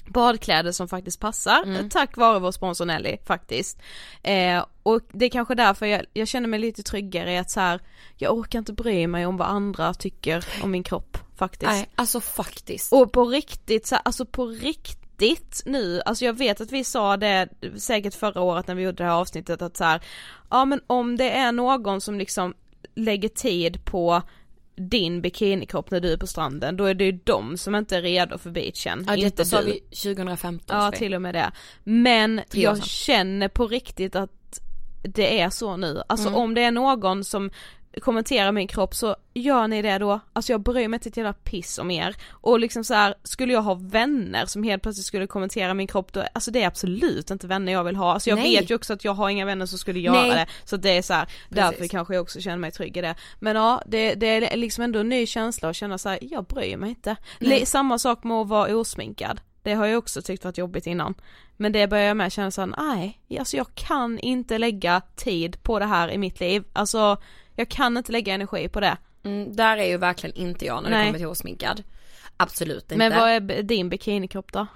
[0.08, 3.78] badkläder som faktiskt passar tack vare vår sponsor Nelly faktiskt.
[4.22, 7.60] Eh, och det är kanske därför jag, jag känner mig lite tryggare i att så
[7.60, 7.80] här,
[8.16, 11.72] jag orkar inte bry mig om vad andra tycker om min kropp faktiskt.
[11.72, 12.92] Nej, alltså faktiskt.
[12.92, 17.16] Och på riktigt, så här, alltså på riktigt nu, alltså jag vet att vi sa
[17.16, 20.00] det säkert förra året när vi gjorde det här avsnittet att så här,
[20.50, 22.54] ja men om det är någon som liksom
[22.94, 24.22] lägger tid på
[24.78, 28.02] din bikinikropp när du är på stranden, då är det ju de som inte är
[28.02, 30.76] redo för beachen, Ja, detta sa vi 2015.
[30.76, 31.50] Ja till och med det.
[31.84, 34.30] Men jag känner på riktigt att
[35.02, 36.02] det är så nu.
[36.06, 36.40] Alltså Mm.
[36.40, 37.50] om det är någon som
[38.02, 41.32] kommenterar min kropp så gör ni det då, alltså jag bryr mig inte ett jävla
[41.32, 42.16] piss om er.
[42.30, 46.12] Och liksom så här, skulle jag ha vänner som helt plötsligt skulle kommentera min kropp
[46.12, 48.12] då, alltså det är absolut inte vänner jag vill ha.
[48.12, 48.56] Alltså jag Nej.
[48.56, 50.30] vet ju också att jag har inga vänner som skulle göra Nej.
[50.30, 50.46] det.
[50.64, 53.14] Så det är så här, därför kanske jag också känner mig trygg i det.
[53.40, 56.44] Men ja, det, det är liksom ändå en ny känsla att känna så här, jag
[56.44, 57.16] bryr mig inte.
[57.38, 57.66] Nej.
[57.66, 59.40] Samma sak med att vara osminkad.
[59.62, 61.14] Det har jag också tyckt varit jobbigt innan.
[61.56, 65.78] Men det börjar jag med känna såhär, nej, alltså jag kan inte lägga tid på
[65.78, 66.64] det här i mitt liv.
[66.72, 67.16] Alltså,
[67.58, 68.96] jag kan inte lägga energi på det.
[69.24, 71.06] Mm, där är ju verkligen inte jag när det Nej.
[71.06, 71.82] kommer till osminkad.
[72.36, 72.96] Absolut inte.
[72.96, 74.66] Men vad är din bikinikropp då?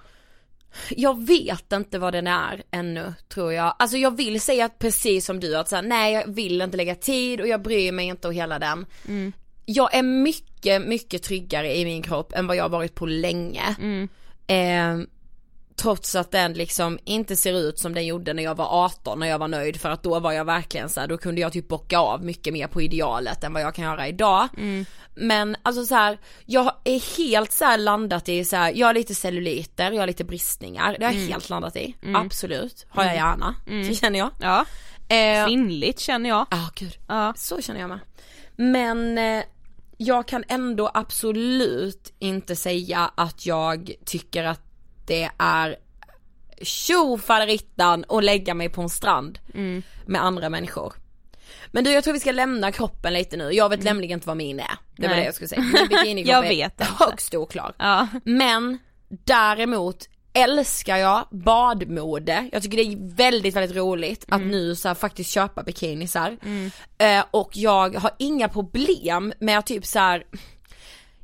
[0.90, 3.74] Jag vet inte vad den är ännu tror jag.
[3.78, 6.94] Alltså jag vill säga att precis som du att säga nej jag vill inte lägga
[6.94, 8.86] tid och jag bryr mig inte och hela den.
[9.64, 13.76] Jag är mycket, mycket tryggare i min kropp än vad jag har varit på länge.
[14.46, 14.98] Eh,
[15.82, 19.26] trots att den liksom inte ser ut som den gjorde när jag var 18 när
[19.26, 21.68] jag var nöjd för att då var jag verkligen så här, då kunde jag typ
[21.68, 24.48] bocka av mycket mer på idealet än vad jag kan göra idag.
[25.14, 29.14] Men alltså så här, jag är helt så landat i så här, jag har lite
[29.14, 31.96] celluliter, jag har lite bristningar, det har jag helt landat i.
[32.16, 34.30] Absolut, har jag gärna, det känner jag.
[34.40, 34.64] Ja,
[35.08, 36.46] Eh, kvinnligt känner jag.
[36.50, 36.98] Ja, gud.
[37.08, 37.34] Ja.
[37.36, 38.00] Så känner jag med.
[38.56, 39.44] Men eh,
[39.96, 44.71] jag kan ändå absolut inte säga att jag tycker att
[45.06, 45.76] det är
[46.62, 49.38] tjofaderittan att lägga mig på en strand
[50.06, 50.92] med andra människor.
[51.66, 54.36] Men du jag tror vi ska lämna kroppen lite nu, jag vet nämligen inte vad
[54.36, 54.66] min är.
[54.96, 55.20] Det var Nej.
[55.20, 55.60] det jag skulle säga.
[55.60, 56.86] Min bikinikropp Jag är inte.
[56.98, 57.74] högst oklar.
[57.78, 58.08] Ja.
[58.24, 62.48] Men däremot älskar jag badmode.
[62.52, 66.36] Jag tycker det är väldigt, väldigt roligt att nu så här, faktiskt köpa bikinisar.
[66.98, 70.24] Eh, och jag har inga problem med att typ så här.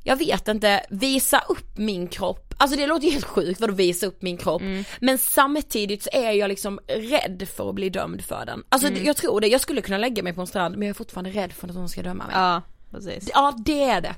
[0.03, 2.53] Jag vet inte, visa upp min kropp.
[2.57, 4.61] Alltså det låter ju helt sjukt vadå visa upp min kropp.
[4.99, 8.63] Men samtidigt så är jag liksom rädd för att bli dömd för den.
[8.69, 10.97] Alltså jag tror det, jag skulle kunna lägga mig på en strand men jag är
[10.97, 12.35] fortfarande rädd för att någon ska döma mig.
[12.35, 13.29] Ja, precis.
[13.33, 14.15] Ja det är det.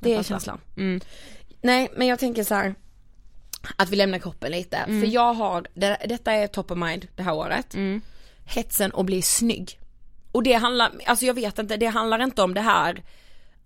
[0.00, 0.60] Det är känslan.
[1.60, 2.74] Nej men jag tänker så här
[3.76, 4.84] att vi lämnar kroppen lite.
[4.86, 7.74] För jag har, det, detta är top of mind det här året.
[8.44, 9.78] Hetsen att bli snygg.
[10.32, 13.02] Och det handlar, alltså jag vet inte, det handlar inte om det här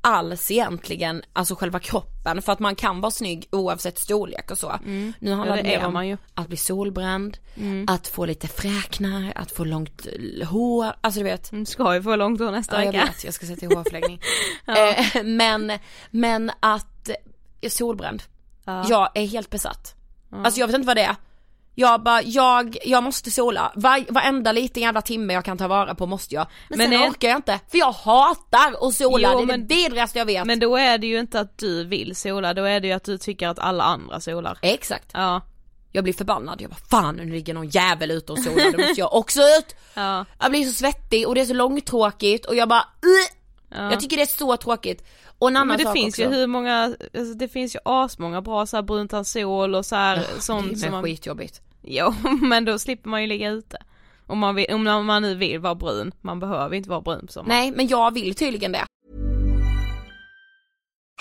[0.05, 2.43] alls egentligen, alltså själva kroppen.
[2.43, 4.73] För att man kan vara snygg oavsett storlek och så.
[5.19, 6.17] Nu handlar Ja, det det om man ju.
[6.35, 7.39] att bli solbränd,
[7.87, 10.07] att få lite fräknar, att få långt
[10.41, 11.53] eh, hår, alltså du vet.
[11.53, 13.05] Mm, Ska ju få långt hår nästa Ja jag vecka.
[13.05, 14.21] vet, jag ska sätta hårförlängning.
[14.67, 15.73] eh, men,
[16.11, 17.11] men att,
[17.61, 18.23] är solbränd.
[18.65, 18.87] Ja.
[18.89, 19.95] Jag är helt besatt.
[20.31, 21.17] Alltså jag vet inte vad det är.
[21.75, 23.73] Jag bara, jag, jag måste sola.
[23.75, 26.47] Var, varenda liten jävla timme jag kan ta vara på måste jag.
[26.69, 27.61] Men, Men sen är- orkar jag inte.
[27.71, 30.47] För jag hatar att sola, Jo, det är men- det vidrigaste jag vet.
[30.47, 33.05] Men då är det ju inte att du vill sola, då är det ju att
[33.05, 34.59] du tycker att alla andra solar.
[34.63, 35.11] Exakt.
[35.13, 35.41] Ja,
[35.93, 39.01] Jag blir förbannad, jag bara fan nu ligger någon jävel ute och solar, då måste
[39.01, 39.77] jag också ut.
[39.95, 43.91] ja, Jag blir så svettig och det är så långtråkigt och jag bara "Ugh!" ja.
[43.91, 45.05] Jag tycker det är så tråkigt.
[45.43, 46.23] Och en annan Men det sak finns också.
[46.23, 49.97] ju hur många, alltså det finns ju asmånga bra så här brunt sol och så
[49.97, 51.61] här sånt det som är man, skitjobbigt.
[51.83, 53.79] Jo men då slipper man ju ligga ute.
[54.27, 57.33] Om man, vill, om man nu vill vara brun, man behöver inte vara brun på
[57.33, 57.59] sommaren.
[57.59, 58.85] Nej men jag vill tydligen det.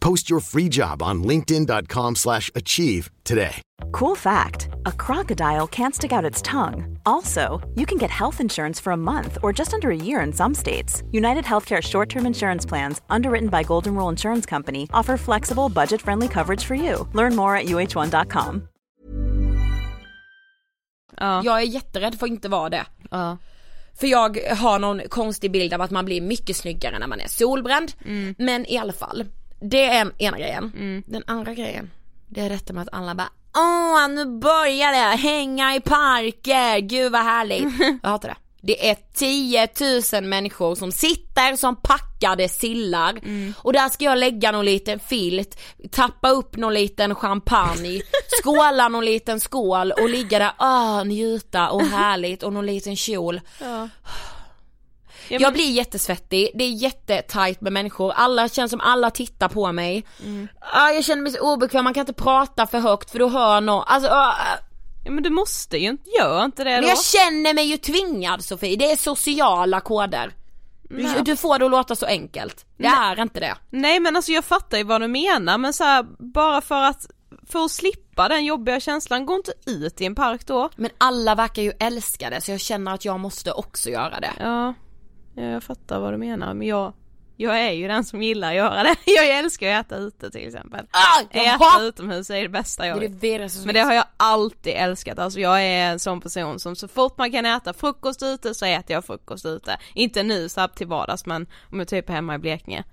[0.00, 3.62] Post your free job on linkedin.com/achieve slash achieve today.
[3.92, 6.98] Cool fact a crocodile can't stick out its tongue.
[7.04, 10.32] Also, you can get health insurance for a month or just under a year in
[10.32, 11.02] some states.
[11.12, 16.02] United Healthcare short term insurance plans, underwritten by Golden Rule Insurance Company, offer flexible, budget
[16.02, 17.08] friendly coverage for you.
[17.14, 18.68] Learn more at uh1.com.
[21.20, 21.42] Ja.
[21.44, 22.86] Jag är jätterädd för att inte vara det.
[23.10, 23.38] Ja.
[24.00, 27.28] För jag har någon konstig bild av att man blir mycket snyggare när man är
[27.28, 27.92] solbränd.
[28.04, 28.34] Mm.
[28.38, 29.24] Men i alla fall,
[29.60, 31.02] det är en, ena grejen.
[31.06, 31.90] Den andra grejen,
[32.28, 37.12] det är detta med att alla bara Åh, nu börjar det, hänga i parker, gud
[37.12, 37.98] vad härligt.
[38.02, 38.36] Jag hatar det.
[38.60, 39.68] Det är 10
[40.20, 43.20] 000 människor som sitter som packade sillar
[43.62, 45.58] och där ska jag lägga någon liten filt,
[45.90, 48.00] tappa upp någon liten champagne,
[48.42, 53.40] skåla någon liten skål och ligga där, ah, njuta och härligt och någon liten kjol.
[53.60, 53.88] Ja.
[55.28, 60.06] Jag blir jättesvettig, det är jättetajt med människor, alla känns som alla tittar på mig.
[60.60, 63.60] Ah, jag känner mig så obekväm, man kan inte prata för högt för då hör
[63.60, 64.34] någon, alltså ah,
[65.06, 66.88] Ja men du måste ju inte, gör inte det men då.
[66.88, 70.32] jag känner mig ju tvingad Sofie, det är sociala koder.
[70.88, 73.56] Du, du får det att låta så enkelt, det är inte det.
[73.70, 77.06] Nej men alltså jag fattar ju vad du menar men så här, bara för att,
[77.48, 80.70] för att slippa den jobbiga känslan, gå inte ut i en park då.
[80.76, 84.32] Men alla verkar ju älska det så jag känner att jag måste också göra det.
[84.38, 84.74] Ja
[85.36, 86.92] Eh, jag fattar vad du menar men jag,
[87.36, 88.96] jag är ju den som gillar att göra det.
[89.06, 90.86] Jag älskar att äta ute till exempel.
[90.90, 93.40] Ah, Äta utomhus är det bästa jag det är vet.
[93.40, 96.76] det som Men det har jag alltid älskat, alltså jag är en sån person som
[96.76, 99.78] så fort man kan äta frukost ute så äter jag frukost ute.
[99.94, 102.84] Inte nu så till vardags men om jag typ är hemma i Blekinge.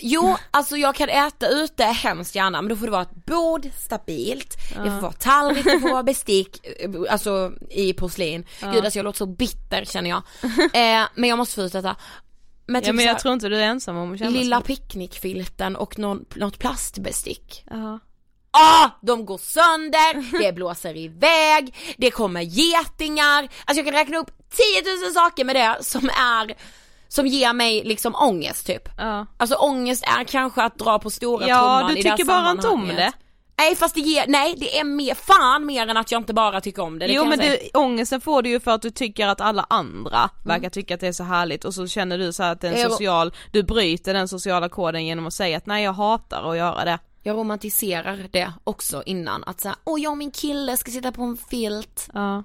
[0.00, 3.66] Jo, alltså jag kan äta ute hemskt gärna men då får det vara ett bord
[3.76, 8.46] stabilt, det får vara tallrik, det får vara bestick, eh, alltså i porslin.
[8.60, 10.22] Gud alltså jag låter så bitter känner jag.
[10.74, 11.96] Eh, men jag måste få ut detta.
[12.68, 14.60] Men, Ja typ men så jag tror inte du är ensam om att känna lilla
[14.60, 17.64] picknickfilten och någon, något plastbestick.
[17.70, 17.98] Ja.
[18.50, 24.30] Ah, de går sönder, det blåser iväg, det kommer getingar, alltså jag kan räkna upp
[24.50, 26.54] 10 000 saker med det som är,
[27.08, 28.88] som ger mig liksom ångest typ.
[28.98, 29.26] Ja.
[29.36, 32.28] Alltså ångest är kanske att dra på stora Ja, trumman du i det här tycker
[32.28, 33.12] bara inte om det.
[33.58, 36.60] Nej fast det ger, nej det är mer, fan mer än att jag inte bara
[36.60, 39.26] tycker om det, det Jo men du, ångesten får du ju för att du tycker
[39.26, 42.42] att alla andra verkar tycka att det är så härligt och så känner du så
[42.42, 45.66] att det är en Jag- social, du bryter den sociala koden genom att säga att
[45.66, 46.98] nej jag hatar att göra det.
[47.22, 51.22] Jag romantiserar det också innan, att säga åh jag och min kille ska sitta på
[51.22, 52.08] en filt.
[52.14, 52.42] Ja.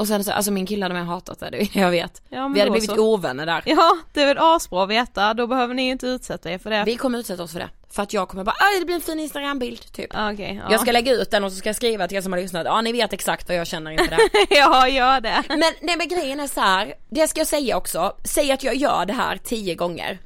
[0.00, 2.22] Och sen så, alltså min kille hade med hatat det, jag vet.
[2.28, 2.98] Ja, Vi hade blivit så.
[3.14, 3.62] ovänner där.
[3.66, 6.70] Ja, det är väl asbra att veta, då behöver ni ju inte utsätta er för
[6.70, 6.82] det.
[6.86, 7.68] Vi kommer utsätta oss för det.
[7.90, 10.10] För att jag kommer bara, "Aj, det blir en fin instagrambild typ.
[10.14, 10.72] Okej, ja.
[10.72, 12.64] Jag ska lägga ut den och så ska jag skriva till er som har lyssnat,
[12.64, 14.18] ja ni vet exakt vad jag känner inför det.
[14.56, 15.42] ja, gör det.
[15.48, 18.74] Men nej men grejen är så här, det ska jag säga också, säg att jag
[18.76, 20.18] gör det här tio gånger.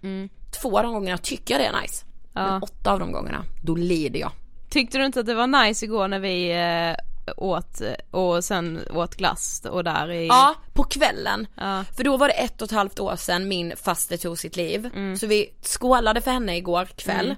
[0.62, 2.04] Två av de gångerna tycker jag det är nice.
[2.34, 2.46] Ja.
[2.52, 4.30] Men åtta av de gångerna, då lider jag.
[4.70, 6.96] Tyckte du inte att det var nice igår när vi eh,
[7.36, 10.26] åt eh, och sen åt glass och där i...
[10.26, 11.46] Ja, på kvällen.
[11.54, 11.84] Ja.
[11.96, 14.90] För då var det ett och ett halvt år sedan min faste tog sitt liv.
[15.20, 17.34] Så vi skålade för henne igår kväll.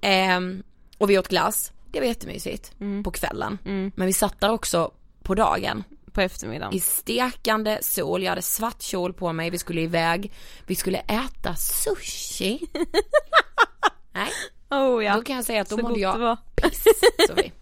[0.00, 0.62] Ehm,
[0.98, 1.72] och vi åt glass.
[1.92, 2.72] Det var jättemysigt
[3.04, 3.58] på kvällen.
[3.94, 4.90] Men vi satt där också
[5.22, 5.84] på dagen.
[6.12, 6.74] På eftermiddagen.
[6.74, 10.32] I stekande sol, jag hade svart kjol på mig, vi skulle iväg.
[10.66, 12.60] Vi skulle äta sushi.
[14.12, 14.30] Nej,
[14.70, 15.14] Oh ja.
[15.14, 16.84] då kan jag säga att då Så mådde jag piss
[17.28, 17.52] Sofie.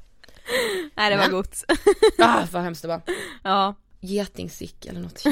[0.97, 1.65] Nej det var gott.
[2.19, 3.01] Ah, vad hemskt det var.
[3.43, 3.75] ja.
[4.01, 5.23] Getingstick eller något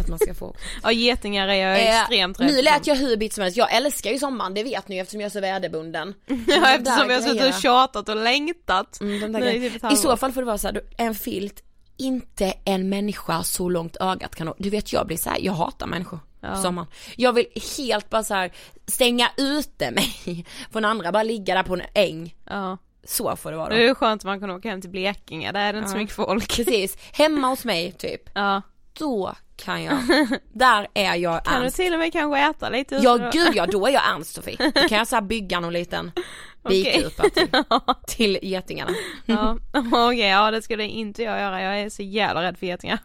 [0.00, 0.56] att man ska få.
[0.82, 3.74] Ja getingar är jag Eh, extremt rädd Nu lät jag hur bit som helst, jag
[3.74, 6.14] älskar ju sommaren, det vet ni eftersom jag är så väderbunden.
[6.46, 9.00] Ja eftersom jag har suttit och tjatat och längtat.
[9.00, 9.70] Mm, i grejerna.
[9.70, 11.62] typ I så fall får det vara så här, en filt,
[11.96, 14.54] inte en människa så långt ögat kan nå.
[14.58, 16.88] Du vet jag blir så här, jag hatar människor på sommaren.
[17.16, 17.46] Jag vill
[17.78, 18.52] helt bara så här
[18.86, 22.34] stänga ute mig från andra, bara ligga där på en äng.
[22.44, 22.78] Ja.
[23.06, 25.60] Så får det vara Det är skönt att man kan åka hem till Blekinge, där
[25.68, 26.56] är det inte så mycket folk.
[26.56, 28.22] Precis, hemma hos mig typ.
[28.34, 28.62] Ja.
[28.98, 29.98] Då kan jag,
[30.52, 31.76] där är jag Kan du ernst.
[31.76, 33.30] till och med kanske äta lite Ja då?
[33.32, 34.56] gud ja, då är jag ernst Sofie.
[34.74, 36.12] Då kan jag så här bygga någon liten
[36.68, 37.48] bikupa till,
[38.06, 38.90] till getingarna.
[39.26, 42.98] Ja, okej, ja det skulle inte jag göra, jag är så jävla rädd för getingar.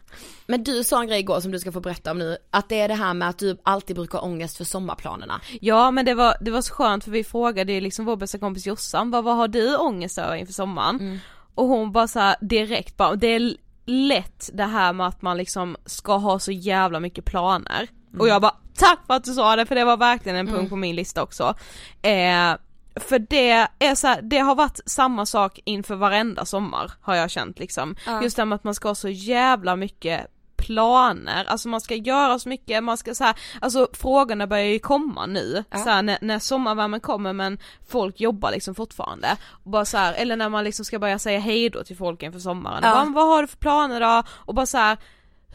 [0.46, 2.80] Men du sa en grej igår som du ska få berätta om nu, att det
[2.80, 5.40] är det här med att du alltid brukar ha ångest för sommarplanerna.
[5.60, 8.38] Ja men det var, det var så skönt för vi frågade ju liksom vår bästa
[8.38, 11.20] kompis Jossan, vad, vad har du ångest över inför sommaren?
[11.54, 15.36] Och hon bara så här direkt bara, det är lätt det här med att man
[15.36, 17.88] liksom ska ha så jävla mycket planer.
[18.18, 20.70] Och jag bara, tack för att du sa det för det var verkligen en punkt
[20.70, 21.54] på min lista också.
[22.02, 22.54] Eh,
[22.94, 27.30] för det är så här, det har varit samma sak inför varenda sommar har jag
[27.30, 27.96] känt liksom.
[28.22, 30.26] Just det med att man ska ha så jävla mycket
[30.66, 34.78] planer, alltså man ska göra så mycket, man ska så här, alltså frågorna börjar ju
[34.78, 39.36] komma nu, så här, när, när sommarvärmen kommer men folk jobbar liksom fortfarande.
[39.64, 42.38] Och bara så här, eller när man liksom ska börja säga hejdå till folk inför
[42.38, 42.92] sommaren, Ja.
[42.94, 44.22] bara, "Men vad har du för planer då?
[44.30, 44.96] Och bara så här,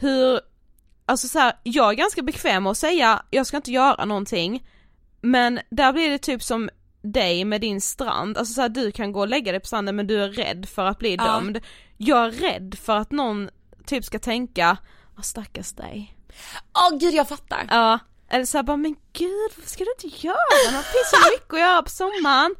[0.00, 0.40] hur,
[1.06, 4.66] alltså så här, jag är ganska bekväm med att säga, jag ska inte göra någonting,
[5.20, 6.70] men där blir det typ som
[7.02, 9.96] dig med din strand, alltså så här, du kan gå och lägga dig på stranden
[9.96, 11.24] men du är rädd för att bli Ja.
[11.24, 11.60] dömd.
[11.96, 13.50] Jag är rädd för att någon
[13.86, 14.76] typ ska tänka,
[15.18, 16.14] vad stackars dig.
[16.74, 17.66] Åh gud jag fattar.
[17.70, 17.98] Ja,
[18.30, 20.36] eller såhär bara men gud varför ska du inte göra?
[20.66, 22.54] Det finns så mycket att göra på sommaren.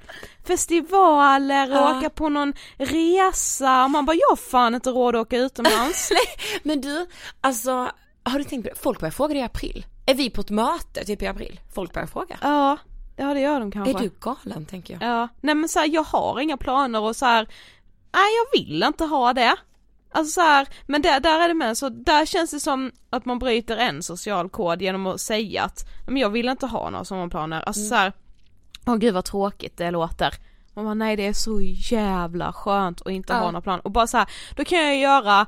[0.47, 1.99] Festivaler och Ja.
[1.99, 6.11] åka på någon resa, och man bara jag har fan inte råd att åka utomlands.
[6.63, 7.07] Men du,
[7.41, 7.91] alltså
[8.23, 8.81] har du tänkt på det?
[8.81, 9.87] Folk börjar fråga det i april.
[10.07, 11.61] Är vi på ett möte typ i april?
[11.75, 12.39] Folk börjar fråga.
[12.43, 12.77] Ja,
[13.17, 13.93] ja det gör de kanske.
[13.93, 15.03] Är du galen tänker jag?
[15.03, 17.49] Ja, nej men så här, jag har inga planer och så här,
[18.13, 19.57] nej jag vill inte ha det.
[20.11, 23.25] Alltså så här, men där, där är det med så, där känns det som att
[23.25, 27.05] man bryter en social kod genom att säga att, men jag vill inte ha några
[27.05, 27.89] sommarplaner, alltså mm.
[27.89, 28.13] så här,
[28.87, 30.35] åh gud vad tråkigt det låter.
[30.75, 33.39] Man bara, nej det är så jävla skönt att inte ja.
[33.39, 35.47] ha några planer och bara så här, då kan jag göra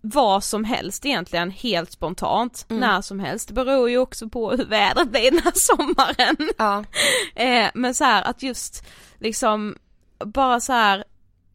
[0.00, 2.80] vad som helst egentligen helt spontant mm.
[2.80, 3.48] när som helst.
[3.48, 6.36] Det beror ju också på hur vädret blir den här sommaren.
[6.58, 6.84] Ja.
[7.42, 8.84] eh, men så här, att just
[9.18, 9.76] liksom
[10.24, 11.04] bara så här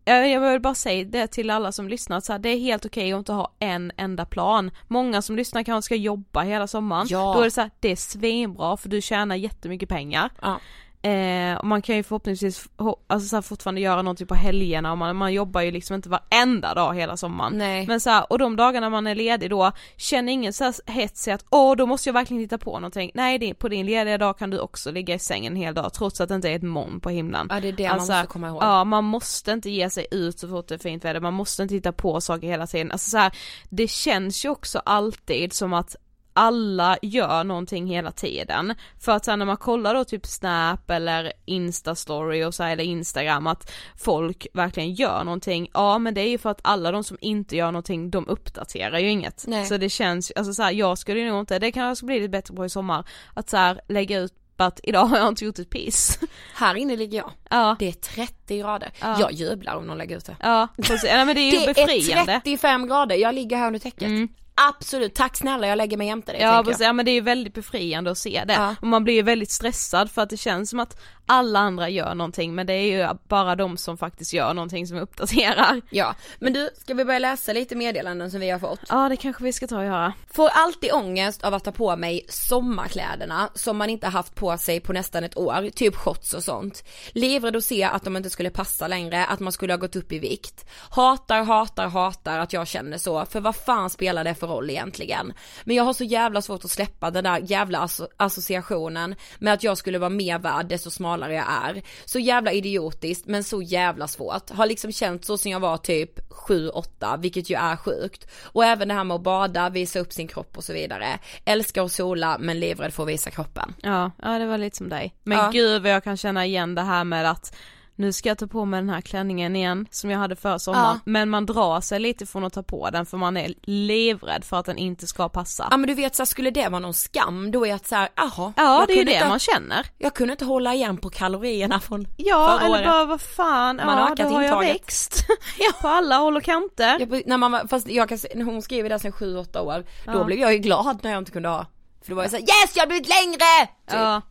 [0.07, 3.03] jag vill bara säga det till alla som lyssnar, så här, det är helt okej
[3.03, 4.71] okay att inte ha en enda plan.
[4.87, 7.33] Många som lyssnar kanske ska jobba hela sommaren, ja.
[7.33, 10.29] då är det så här, det är svinbra för du tjänar jättemycket pengar.
[10.41, 10.59] Ja.
[11.07, 12.69] Eh, och man kan ju förhoppningsvis
[13.07, 16.09] alltså, så här, fortfarande göra någonting på helgerna och man, man jobbar ju liksom inte
[16.09, 17.57] varenda dag hela sommaren.
[17.57, 17.87] Nej.
[17.87, 21.27] Men så här, och de dagarna man är ledig då, känner ingen så här hets
[21.27, 23.11] i att åh då måste jag verkligen hitta på någonting.
[23.13, 25.93] Nej det, på din lediga dag kan du också ligga i sängen en hel dag
[25.93, 27.47] trots att det inte är ett moln på himlen.
[27.49, 28.63] Ja det är det alltså, man måste komma ihåg.
[28.63, 31.63] Ja man måste inte ge sig ut så fort det är fint väder, man måste
[31.63, 32.91] inte hitta på saker hela tiden.
[32.91, 33.31] Alltså så här,
[33.69, 35.95] det känns ju också alltid som att
[36.37, 38.73] alla gör någonting hela tiden.
[38.99, 42.83] För att sen när man kollar då typ Snap eller Instastory och så här, eller
[42.83, 47.03] Instagram att folk verkligen gör någonting, ja men det är ju för att alla de
[47.03, 49.43] som inte gör någonting de uppdaterar ju inget.
[49.47, 49.65] Nej.
[49.65, 52.55] Så det känns, alltså så här, jag skulle nog inte, det kanske bli lite bättre
[52.55, 55.69] på i sommar, att så här, lägga ut att idag har jag inte gjort ett
[55.69, 56.19] piss.
[56.55, 57.31] Här inne ligger jag.
[57.49, 57.75] Ja.
[57.79, 58.91] Det är 30 grader.
[59.01, 59.17] Ja.
[59.19, 60.35] Jag jublar om någon lägger ut det.
[60.39, 61.09] Ja, precis.
[61.09, 62.31] Ja, men det är ju det befriande.
[62.33, 64.01] är 35 grader, jag ligger här under täcket.
[64.01, 64.27] Mm.
[64.59, 67.21] Absolut, tack snälla jag lägger mig jämte dig Ja precis, ja men det är ju
[67.21, 68.53] väldigt befriande att se det.
[68.53, 68.75] Ja.
[68.81, 72.15] Och man blir ju väldigt stressad för att det känns som att alla andra gör
[72.15, 75.81] någonting men det är ju bara de som faktiskt gör någonting som uppdaterar.
[75.89, 78.79] Ja, men du, ska vi börja läsa lite meddelanden som vi har fått?
[78.89, 80.13] Ja det kanske vi ska ta och göra.
[80.33, 84.79] Får alltid ångest av att ta på mig sommarkläderna som man inte haft på sig
[84.79, 86.83] på nästan ett år, typ shots och sånt.
[87.11, 90.11] Livrädd att se att de inte skulle passa längre, att man skulle ha gått upp
[90.11, 90.65] i vikt.
[90.89, 95.33] Hatar, hatar, hatar att jag känner så, för vad fan spelar det för roll egentligen?
[95.63, 99.63] Men jag har så jävla svårt att släppa den där jävla asso associationen med att
[99.63, 101.45] jag skulle vara mer värd desto smalare smalare jag
[101.77, 101.81] är.
[102.05, 104.49] Så jävla idiotiskt men så jävla svårt.
[104.49, 108.27] Har liksom känt så sen jag var typ 7-8 vilket ju är sjukt.
[108.43, 111.19] Och även det här med att bada, visa upp sin kropp och så vidare.
[111.45, 113.73] Älskar att sola men livrädd för att visa kroppen.
[113.81, 115.15] Ja, ja det var lite som dig.
[115.23, 115.49] Men ja.
[115.51, 117.55] gud vad jag kan känna igen det här med att
[117.97, 120.85] nu ska jag ta på mig den här klänningen igen som jag hade förra sommaren.
[120.85, 120.99] Ja.
[121.05, 124.57] Men man drar sig lite från att ta på den för man är livrädd för
[124.57, 125.67] att den inte ska passa.
[125.71, 128.09] Ja men du vet så här, skulle det vara någon skam då är att såhär,
[128.15, 128.53] jaha.
[128.55, 129.85] Ja det är ju det inte, man känner.
[129.97, 134.15] Jag kunde inte hålla igen på kalorierna från Ja förra eller bara vad fan, man
[134.17, 135.25] ja då har jag växt.
[135.59, 135.71] ja.
[135.81, 136.97] På alla håll och kanter.
[136.99, 140.11] Ja, när man, fast jag kan när hon skriver det sen 7-8 år, ja.
[140.11, 141.65] då blev jag ju glad när jag inte kunde ha.
[142.01, 143.67] För då var jag såhär, yes jag har blivit längre!
[143.87, 143.99] Typ.
[143.99, 144.21] Ja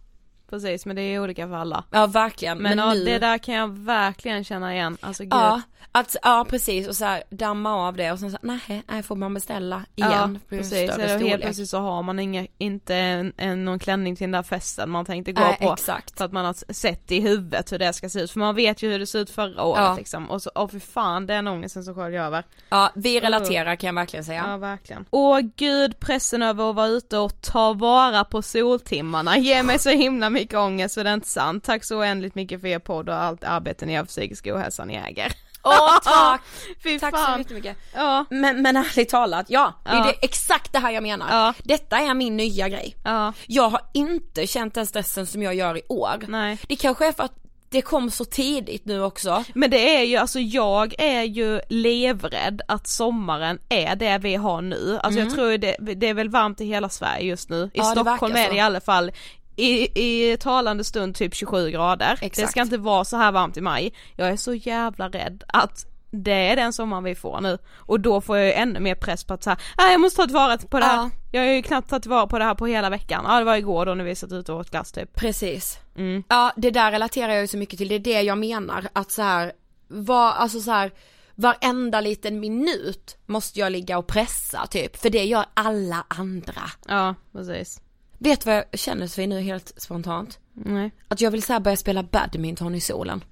[0.51, 1.84] precis men det är olika för alla.
[1.90, 2.59] Ja verkligen.
[2.59, 3.05] Men, men ja, nu...
[3.05, 5.32] det där kan jag verkligen känna igen, alltså gud.
[5.32, 9.03] Ja, att, ja precis och så här, damma av det och sen så nej, nej
[9.03, 10.38] får man beställa igen.
[10.51, 14.24] Ja precis, eller helt plötsligt så har man inga, inte en, en, någon klänning till
[14.24, 15.72] den där festen man tänkte gå nej, på.
[15.72, 16.18] Exakt.
[16.18, 18.82] För att man har sett i huvudet hur det ska se ut, för man vet
[18.82, 19.97] ju hur det såg ut förra året ja.
[19.97, 20.30] liksom.
[20.30, 22.44] Och så, åh för fan den ångesten som sköljer över.
[22.68, 24.44] Ja vi relaterar kan jag verkligen säga.
[24.47, 25.05] Ja verkligen.
[25.11, 29.90] Åh gud pressen över att vara ute och ta vara på soltimmarna ger mig så
[29.90, 31.64] himla mycket ångest för det är inte sant.
[31.64, 34.84] Tack så oändligt mycket för er podd och allt arbete ni gör för psykisk ohälsa
[34.84, 35.32] ni äger.
[35.62, 36.41] Åh tack!
[36.82, 37.34] Fy tack fan.
[37.34, 37.76] så jättemycket.
[37.95, 38.24] Ja.
[38.30, 40.05] Men, men ärligt talat, ja, det är ja.
[40.05, 41.26] det, exakt det här jag menar.
[41.30, 41.55] Ja.
[41.64, 42.97] Detta är min nya grej.
[43.05, 43.32] Ja.
[43.47, 46.24] Jag har inte känt den stressen som jag gör i år.
[46.28, 46.59] Nej.
[46.68, 49.45] Det kanske är för att det kom så tidigt nu också.
[49.55, 54.62] Men det är ju, alltså jag är ju levrädd att sommaren är det vi har
[54.62, 54.99] nu.
[55.03, 55.28] Alltså mm.
[55.28, 57.64] jag tror det, det är väl varmt i hela Sverige just nu.
[57.64, 59.12] I ja, Stockholm är det i alla fall
[59.57, 62.12] i, i talande stund typ 27 grader.
[62.12, 62.36] Exakt.
[62.36, 63.92] Det ska inte vara så här varmt i maj.
[64.16, 68.20] Jag är så jävla rädd att det är den sommaren vi får nu och då
[68.20, 70.78] får jag ju ännu mer press på att säga, nej jag måste ta tillvara på
[70.78, 70.96] det här.
[70.96, 71.11] Ja.
[71.32, 73.24] Jag har ju knappt tagit tillvara på det här på hela veckan.
[73.28, 75.14] Ja det var igår då när vi satt ute och åt glass typ.
[75.14, 75.78] Precis.
[75.96, 76.22] Mm.
[76.28, 79.11] Ja det där relaterar jag ju så mycket till, det är det jag menar att
[79.11, 79.52] så här,
[79.88, 80.90] vad, alltså så här
[81.34, 86.62] varenda liten minut måste jag ligga och pressa typ, för det gör alla andra.
[86.88, 87.80] Ja, precis.
[88.18, 90.38] Vet vad jag känner för nu helt spontant?
[90.52, 90.90] Nej.
[91.08, 93.24] Att jag vill så börja spela badminton i solen.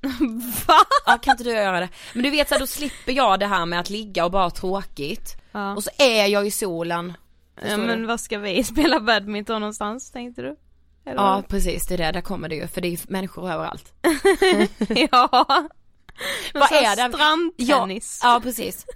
[0.66, 0.78] Va?
[1.06, 1.88] Ja kan inte du göra det?
[2.14, 4.42] Men du vet så här, då slipper jag det här med att ligga och bara
[4.42, 5.36] ha tråkigt.
[5.52, 5.74] Ja.
[5.74, 7.12] Och så är jag i solen.
[7.62, 8.06] Ja men du?
[8.06, 10.56] vad ska vi spela badminton någonstans tänkte du?
[11.04, 11.22] Eller?
[11.22, 13.92] Ja precis det är det, där kommer det ju för det är människor överallt.
[15.10, 15.28] ja.
[16.54, 17.16] Vad är det?
[17.16, 18.20] Strandtennis.
[18.22, 18.86] Ja, ja precis.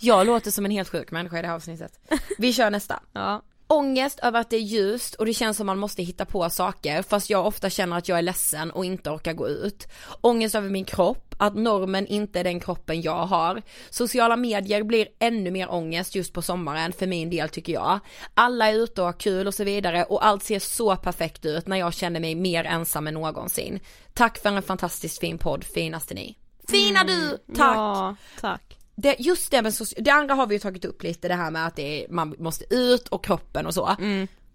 [0.00, 2.00] Jag låter som en helt sjuk människa i det här avsnittet.
[2.38, 3.02] Vi kör nästa.
[3.12, 3.42] Ja.
[3.70, 7.02] Ångest över att det är ljust och det känns som man måste hitta på saker
[7.02, 9.88] fast jag ofta känner att jag är ledsen och inte orkar gå ut.
[10.20, 13.62] Ångest över min kropp, att normen inte är den kroppen jag har.
[13.90, 18.00] Sociala medier blir ännu mer ångest just på sommaren för min del tycker jag.
[18.34, 21.66] Alla är ute och har kul och så vidare och allt ser så perfekt ut
[21.66, 23.80] när jag känner mig mer ensam än någonsin.
[24.14, 26.36] Tack för en fantastiskt fin podd, finaste ni.
[26.68, 27.38] Fina du!
[27.54, 27.76] Tack!
[27.76, 28.77] Ja, tack.
[29.02, 31.50] Det, just det med soci- det andra har vi ju tagit upp lite det här
[31.50, 33.96] med att det är, man måste ut och kroppen och så.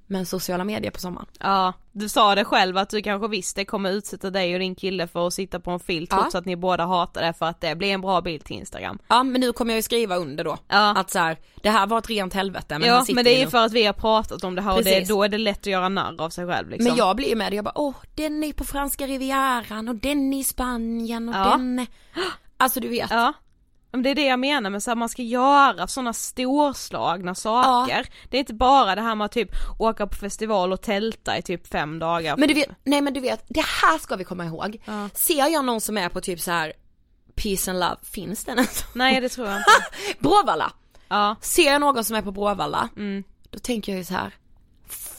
[0.08, 1.28] Men sociala medier på sommaren.
[1.39, 5.08] Ja, du sa det själv att du kanske visste kommer utsätta dig och din kille
[5.08, 6.18] för att sitta på en filt Ja.
[6.22, 9.00] trots att ni båda hatar det för att det blir en bra bild till Instagram.
[9.08, 10.58] Ja men nu kommer jag ju skriva under då.
[10.68, 10.94] Ja.
[10.98, 13.48] Att så här, det här var ett rent helvete men ja, men det är ju
[13.48, 15.08] för att vi har pratat om det här och det, Precis.
[15.10, 16.88] då är det lätt att göra narr av sig själv liksom.
[16.89, 20.34] Men jag blir ju med, jag bara åh den är på franska rivieran och den
[20.34, 21.50] är i Spanien och Ja.
[21.58, 21.88] den är...
[22.58, 23.12] Alltså du vet.
[23.12, 23.34] Ja.
[23.94, 28.08] Men det är det jag menar med här, man ska göra sådana storslagna saker.
[28.30, 31.41] Det är inte bara det här med att typ åka på festival och tälta i
[31.41, 32.38] typ fem dagar.
[32.38, 34.82] Men du vet, nej men du vet, det här ska vi komma ihåg.
[34.86, 35.10] Ja.
[35.14, 36.74] Ser jag någon som är på typ så här
[37.36, 38.84] Peace and love, finns den ens?
[38.94, 39.70] Nej det tror jag inte.
[40.20, 40.72] Bråvalla!
[41.08, 41.36] Ja.
[41.41, 43.24] Ser jag någon som är på Bråvalla, Mm.
[43.50, 44.32] då tänker jag ju så här.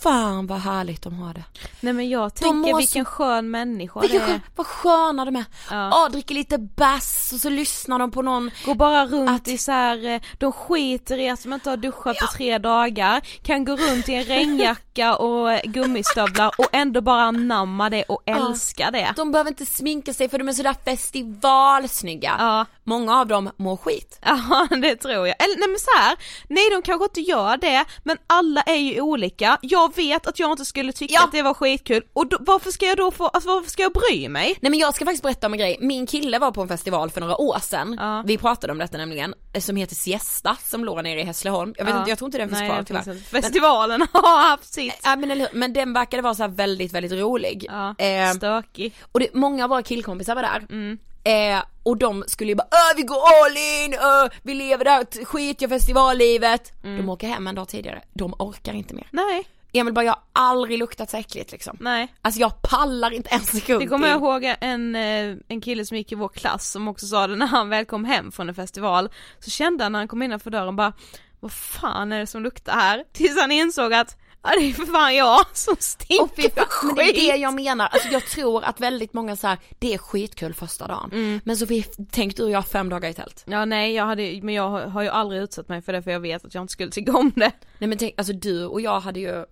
[0.04, 1.44] Fan vad härligt de har det.
[1.80, 4.26] Nej men jag tänker vilken så- skön människa Vilka det är.
[4.26, 5.44] skön, vad sköna de är.
[5.70, 5.88] Ja.
[5.90, 6.08] Ja.
[6.12, 9.72] dricker lite bass och så lyssnar de på någon Går bara runt Att- i så
[9.72, 13.76] här, eh, de skiter i att de inte har duschat på tre dagar, kan gå
[13.76, 19.12] runt i en regnjacka och eh, gummistövlar och ändå bara anamma det och älska det.
[19.16, 22.36] De behöver inte sminka sig för de är sådär festivalsnygga.
[22.38, 22.66] Ja.
[22.84, 24.18] Många av dem mår skit.
[24.24, 25.42] Ja det tror jag.
[25.44, 26.16] Eller nej men så här,
[26.48, 29.58] nej de kanske inte gör det, men alla är ju olika.
[29.62, 31.24] Jag vet att jag inte skulle tycka Ja.
[31.24, 33.92] att det var skitkul och då, varför ska jag då få, alltså varför ska jag
[33.92, 34.58] bry mig?
[34.60, 37.10] Nej men jag ska faktiskt berätta om en grej, min kille var på en festival
[37.10, 38.22] för några år sedan, Ja.
[38.26, 41.94] vi pratade om detta nämligen, som heter Siesta som låg nere i Hässleholm, jag vet
[41.94, 41.98] Ja.
[42.00, 43.14] inte, jag tror inte den finns Nej, kvar tyvärr.
[43.30, 45.00] Festivalen har haft sitt.
[45.04, 47.66] Ja men, men den verkade vara så väldigt, väldigt rolig.
[47.68, 48.94] Ja, Eh, stökig.
[49.12, 50.66] och det, många av våra killkompisar var där.
[50.70, 50.98] Mm.
[51.24, 55.24] Eh, och de skulle ju bara vi går all in, öh, vi lever det här
[55.24, 56.72] skitiga festivallivet.
[56.84, 56.96] Mm.
[56.96, 59.06] De åker hem en dag tidigare, de orkar inte mer.
[59.10, 59.44] Nej,
[59.74, 61.76] Emil bara jag har aldrig luktat så äckligt liksom.
[61.80, 62.14] nej.
[62.22, 65.96] Alltså jag pallar inte en sekund Det kommer jag ihåg en, eh, en kille som
[65.96, 68.54] gick i vår klass som också sa det när han väl kom hem från en
[68.54, 69.08] festival
[69.40, 70.92] så kände han när han kom innanför dörren bara
[71.40, 73.04] vad fan är det som luktar här?
[73.12, 77.02] Tills han insåg att ja det är för fan jag som stinker fan, men det
[77.02, 77.40] är det skit.
[77.40, 81.10] jag menar, alltså jag tror att väldigt många så här, det är skitkul första dagen.
[81.12, 81.40] Mm.
[81.44, 83.44] Men Sofie, tänk du och jag fem dagar i tält.
[83.46, 86.10] Ja nej jag hade, men jag har, har ju aldrig utsatt mig för det för
[86.10, 87.52] jag vet att jag inte skulle tycka om det.
[87.78, 89.44] Nej men tänk, alltså du och jag hade ju,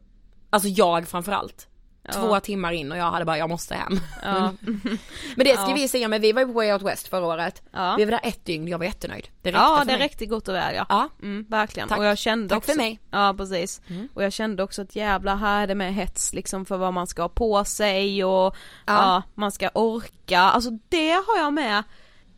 [0.52, 1.68] alltså jag framförallt.
[2.04, 2.12] Ja.
[2.12, 4.00] Två timmar in och jag hade bara, jag måste hem.
[4.22, 4.52] Ja.
[5.36, 5.74] Men det ska Ja.
[5.74, 7.62] vi säga, men vi var ju på Way Out West förra året.
[7.72, 9.28] Vi var där ett dygn, jag var jättenöjd.
[9.42, 10.00] Det räckte Ja för det mig.
[10.02, 10.86] räckte gott och väl ja.
[10.88, 11.08] Ja.
[11.22, 11.88] Mm, verkligen.
[11.88, 11.98] Tack.
[11.98, 13.00] Och jag kände Tack också, för mig.
[13.10, 13.80] Ja precis.
[14.14, 17.06] Och jag kände också att jävla här är det med hets liksom för vad man
[17.06, 20.40] ska ha på sig och ja, man ska orka.
[20.40, 21.82] Alltså det har jag med.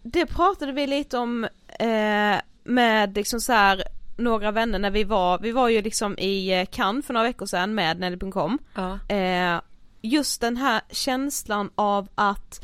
[0.03, 1.45] Det pratade vi lite om
[1.79, 3.85] eh, med liksom så här
[4.17, 7.47] några vänner när vi var, vi var ju liksom i eh, Cannes för några veckor
[7.47, 8.59] sedan med Nelly.com.
[8.75, 9.15] Ja.
[9.15, 9.61] Eh,
[10.03, 12.61] just den här känslan av att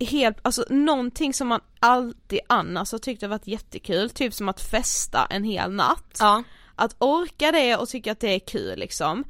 [0.00, 4.60] helt, alltså någonting som man alltid annars har tyckt har varit jättekul, typ som att
[4.60, 6.16] festa en hel natt.
[6.18, 6.42] Ja.
[6.74, 9.24] Att orka det och tycka att det är kul liksom.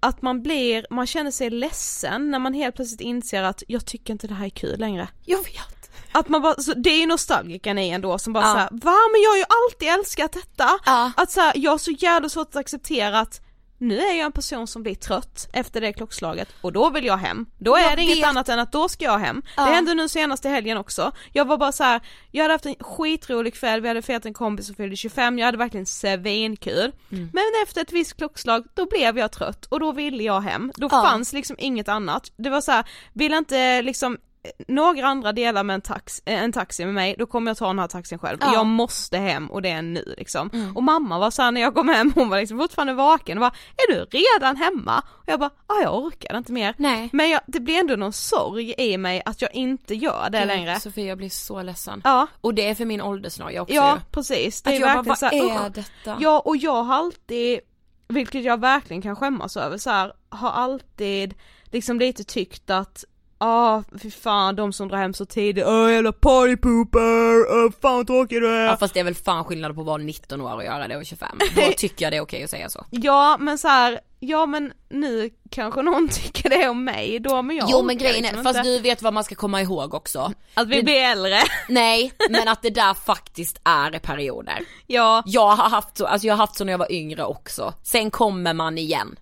[0.00, 4.12] Att man blir, man känner sig ledsen när man helt plötsligt inser att jag tycker
[4.12, 5.08] inte det här är kul längre.
[5.24, 5.75] Jag vet.
[6.18, 8.52] Att man bara, så det är ju nostalgiken i ändå som bara Ja.
[8.52, 10.68] såhär, va men jag har ju alltid älskat detta.
[10.86, 11.12] Ja.
[11.16, 13.40] Att såhär, jag har så jävla svårt att acceptera att
[13.78, 17.16] nu är jag en person som blir trött efter det klockslaget och då vill jag
[17.16, 17.46] hem.
[17.58, 18.24] Då är Jag det inget vet.
[18.26, 19.42] annat än att då ska jag hem.
[19.56, 19.64] Ja.
[19.64, 21.12] Det hände nu senast i helgen också.
[21.32, 22.00] Jag var bara så här,
[22.30, 25.46] jag hade haft en skitrolig kväll, vi hade firat en kompis som fyllde 25, jag
[25.46, 26.92] hade verkligen svinkul.
[27.12, 27.30] Mm.
[27.32, 30.72] Men efter ett visst klockslag, då blev jag trött och då ville jag hem.
[30.76, 31.02] Då Ja.
[31.02, 32.32] fanns liksom inget annat.
[32.36, 34.18] Det var så här, vill inte liksom
[34.68, 37.66] några andra delar med en, tax, eh, en taxi med mig, då kommer jag ta
[37.66, 38.38] den här taxin själv.
[38.40, 38.52] Ja.
[38.52, 40.50] Jag måste hem och det är nu liksom.
[40.52, 40.76] Mm.
[40.76, 43.54] Och mamma var såhär när jag kom hem, hon var liksom fortfarande vaken och bara,
[43.76, 45.02] är du redan hemma?
[45.08, 46.74] Och jag bara, ah, jag orkar inte mer.
[46.78, 47.08] Nej.
[47.12, 50.80] Men jag, det blir ändå någon sorg i mig att jag inte gör det längre.
[50.80, 52.00] Sofie jag blir så ledsen.
[52.04, 54.00] Ja, Och det är för min åldersnoja också ja ju.
[54.10, 54.62] precis.
[54.62, 55.72] Det Att är jag bara, vad här, är usch.
[55.74, 56.16] detta?
[56.20, 57.60] Ja och jag har alltid,
[58.08, 61.34] vilket jag verkligen kan skämmas över så här, har alltid
[61.64, 63.04] liksom lite tyckt att
[63.38, 68.06] ah, fy fan de som drar hem så tidigt, åh jävla partypooper, åh fan vad
[68.06, 68.64] tråkigt du är.
[68.66, 70.96] Ja fast det är väl fan skillnad på att vara 19 år och göra det
[70.96, 71.38] och 25.
[71.56, 72.84] Då tycker jag det är okej att säga så.
[72.90, 77.56] Ja men så här, ja men nu kanske någon tycker det om mig då men
[77.56, 78.68] jag Jo men grejen är, liksom fast inte.
[78.70, 80.32] du vet vad man ska komma ihåg också.
[80.54, 81.36] Att vi det- blir äldre.
[81.68, 84.58] Nej, men att det där faktiskt är perioder.
[84.86, 85.22] ja.
[85.26, 87.74] Jag har haft så, alltså jag har haft så när jag var yngre också.
[87.82, 89.16] Sen kommer man igen.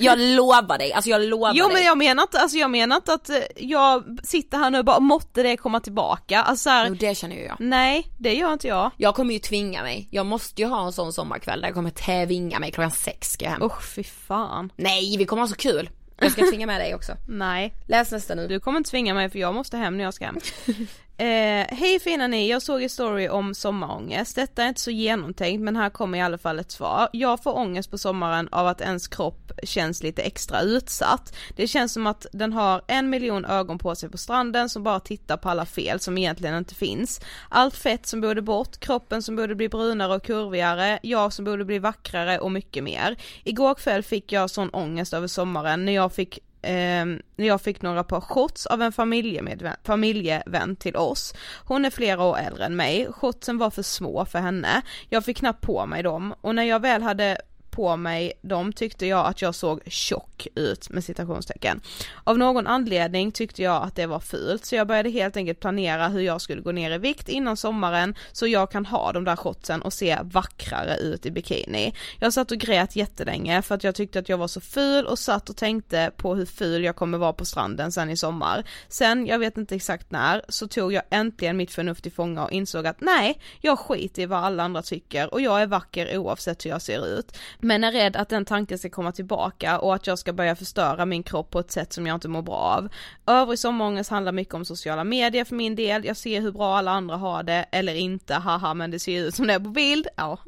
[0.00, 1.74] Jag lovar dig, alltså jag lovar Jo dig.
[1.74, 4.84] men jag menar inte, alltså jag menar inte att eh, jag sitter här nu och
[4.84, 7.56] bara måtte det komma tillbaka, alltså så här, Jo, det känner ju jag.
[7.60, 8.90] nej det gör inte jag.
[8.96, 11.90] Jag kommer ju tvinga mig, jag måste ju ha en sån sommarkväll där jag kommer
[12.26, 13.62] tvinga mig klockan sex ska jag hem.
[13.62, 14.72] Usch fy fan.
[14.76, 15.90] Nej, vi kommer ha så kul.
[16.20, 17.12] Jag ska tvinga med dig också.
[17.28, 18.48] Nej, Läs nästa nu.
[18.48, 20.38] du kommer inte tvinga mig för jag måste hem när jag ska hem.
[21.16, 24.36] Eh, Hej fina ni, jag såg en story om sommarångest.
[24.36, 27.08] Detta är inte så genomtänkt men här kommer i alla fall ett svar.
[27.12, 31.36] Jag får ångest på sommaren av att ens kropp känns lite extra utsatt.
[31.56, 35.00] Det känns som att den har en miljon ögon på sig på stranden som bara
[35.00, 37.20] tittar på alla fel som egentligen inte finns.
[37.48, 41.64] Allt fett som borde bort, kroppen som borde bli brunare och kurvigare, jag som borde
[41.64, 43.16] bli vackrare och mycket mer.
[43.44, 47.06] Igår kväll fick jag sån ångest över sommaren när jag fick eh,
[47.36, 51.34] när jag fick några par shots av en familjemedvän, familjevän till oss.
[51.64, 54.82] Hon är flera år äldre än mig, shotsen var för små för henne.
[55.08, 57.38] Jag fick knappt på mig dem och när jag väl hade
[57.74, 61.80] på mig dem tyckte jag att jag såg tjock ut med citationstecken.
[62.24, 66.08] Av någon anledning tyckte jag att det var fult så jag började helt enkelt planera
[66.08, 69.36] hur jag skulle gå ner i vikt innan sommaren så jag kan ha de där
[69.36, 71.94] shotsen och se vackrare ut i bikini.
[72.20, 75.18] Jag satt och grät jättelänge för att jag tyckte att jag var så ful och
[75.18, 78.64] satt och tänkte på hur ful jag kommer vara på stranden sen i sommar.
[78.88, 82.52] Sen, jag vet inte exakt när, så tog jag äntligen mitt förnuft till fånga och
[82.52, 86.64] insåg att nej, jag skiter i vad alla andra tycker och jag är vacker oavsett
[86.64, 87.38] hur jag ser ut.
[87.64, 91.06] Men är rädd att den tanken ska komma tillbaka och att jag ska börja förstöra
[91.06, 92.88] min kropp på ett sätt som jag inte mår bra av.
[93.26, 96.90] Övrig sommarångest handlar mycket om sociala medier för min del, jag ser hur bra alla
[96.90, 99.70] andra har det, eller inte, haha men det ser ju ut som det är på
[99.70, 100.38] bild, ja.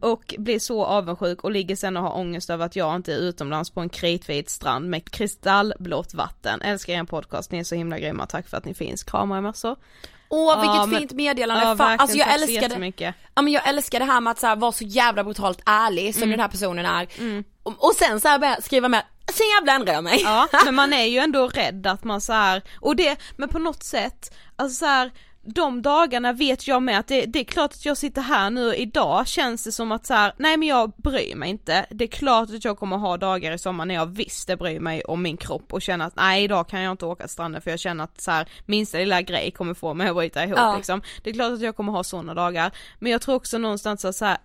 [0.00, 3.18] Och blir så avundsjuk och ligger sen och har ångest över att jag inte är
[3.18, 6.62] utomlands på en kritvit strand med kristallblått vatten.
[6.62, 9.40] Älskar er podcast, ni är så himla grymma, tack för att ni finns, kramar er
[9.40, 9.76] mössor.
[10.28, 13.14] Åh vilket Ja, men- fint meddelande, Ja, Fan, alltså jag älskar det.
[13.34, 16.14] Ja men jag älskar det här med att så här, vara så jävla brutalt ärlig
[16.14, 16.30] som Mm.
[16.30, 17.08] den här personen är.
[17.62, 19.02] Och, och sen så här skriva med,
[19.32, 20.20] sen jävla ändrar jag mig.
[20.22, 23.58] Ja, men man är ju ändå rädd att man så här, och det, men på
[23.58, 25.10] något sätt, alltså så här,
[25.46, 28.74] de dagarna vet jag med att det, det är klart att jag sitter här nu
[28.74, 31.86] idag känns det som att så här, nej men jag bryr mig inte.
[31.90, 34.80] Det är klart att jag kommer ha dagar i sommar när jag visst det bryr
[34.80, 37.62] mig om min kropp och känner att nej idag kan jag inte åka till stranden
[37.62, 40.58] för jag känner att så här, minsta lilla grej kommer få mig att bryta ihop
[40.58, 40.76] Ja.
[40.76, 41.02] liksom.
[41.22, 44.16] Det är klart att jag kommer ha sådana dagar, men jag tror också någonstans att
[44.16, 44.38] så här,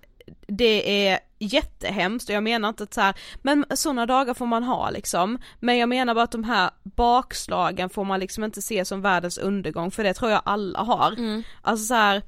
[0.47, 4.63] det är jättehemskt och jag menar inte att så här, men sådana dagar får man
[4.63, 8.85] ha liksom, men jag menar bara att de här bakslagen får man liksom inte se
[8.85, 11.15] som världens undergång för det tror jag alla har.
[11.61, 12.21] Alltså så här,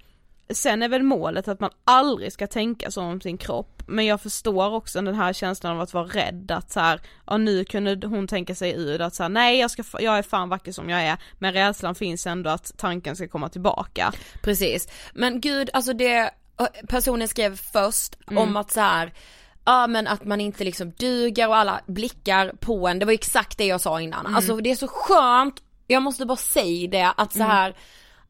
[0.50, 4.22] sen är väl målet att man aldrig ska tänka så om sin kropp, men jag
[4.22, 8.08] förstår också den här känslan av att vara rädd att så här, ja nu kunde
[8.08, 10.90] hon tänka sig ur att så här, nej jag, ska, jag är fan vacker som
[10.90, 14.14] jag är, men rädslan finns ändå att tanken ska komma tillbaka.
[14.42, 16.32] Precis, men gud alltså det
[16.88, 18.44] personen skrev först Mm.
[18.44, 19.14] om att så här.
[19.66, 23.58] Ja men att man inte liksom duger och alla blickar på en, det var exakt
[23.58, 24.20] det jag sa innan.
[24.26, 24.36] Mm.
[24.36, 25.56] Alltså det är så skönt,
[25.88, 27.48] jag måste bara säga det, att Mm.
[27.48, 27.76] så här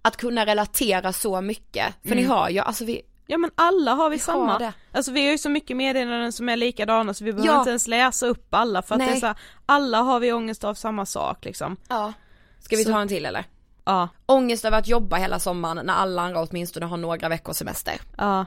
[0.02, 1.94] att kunna relatera så mycket.
[2.08, 4.60] För ni hör ju, alltså vi, Ja men alla har vi, Vi har samma.
[4.60, 4.74] det.
[4.92, 7.60] Alltså vi har ju så mycket meddelanden som är likadana så vi behöver Ja.
[7.60, 9.08] inte ens läsa upp alla för att Nej.
[9.10, 11.78] det är så här, alla har vi ångest av samma sak liksom.
[11.90, 12.14] ja.
[12.60, 13.46] Ska vi Så- ta en till eller?
[13.86, 17.94] Ja, Ångest över att jobba hela sommaren när alla andra åtminstone har några veckors semester.
[18.18, 18.46] ja.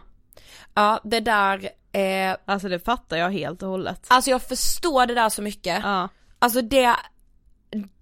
[0.75, 4.07] Ja det där, eh, Alltså det fattar jag helt och hållet.
[4.09, 5.81] alltså jag förstår det där så mycket.
[5.85, 6.09] Ja,
[6.39, 6.97] Alltså det,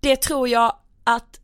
[0.01, 1.41] det tror jag att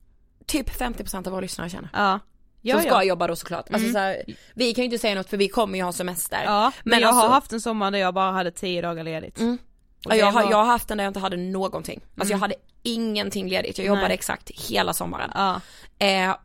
[0.47, 1.89] typ 50% av våra lyssnare känner.
[1.93, 2.19] ja.
[2.63, 3.05] Ja, som ska ja.
[3.05, 3.67] jobba då såklart.
[3.73, 4.23] Alltså så här,
[4.55, 6.43] vi kan ju inte säga något för vi kommer ju ha semester.
[6.45, 9.05] ja, men, Men jag alltså- har haft en sommar där jag bara hade tio dagar
[9.05, 9.39] ledigt.
[9.41, 9.59] Mm.
[10.05, 12.01] Ja, jag, var- jag har haft den där jag inte hade någonting.
[12.17, 12.41] Alltså jag Mm.
[12.41, 14.15] hade ingenting ledigt, jag jobbade Nej.
[14.15, 15.31] exakt hela sommaren.
[15.35, 15.61] Ja,
[16.07, 16.37] Eh,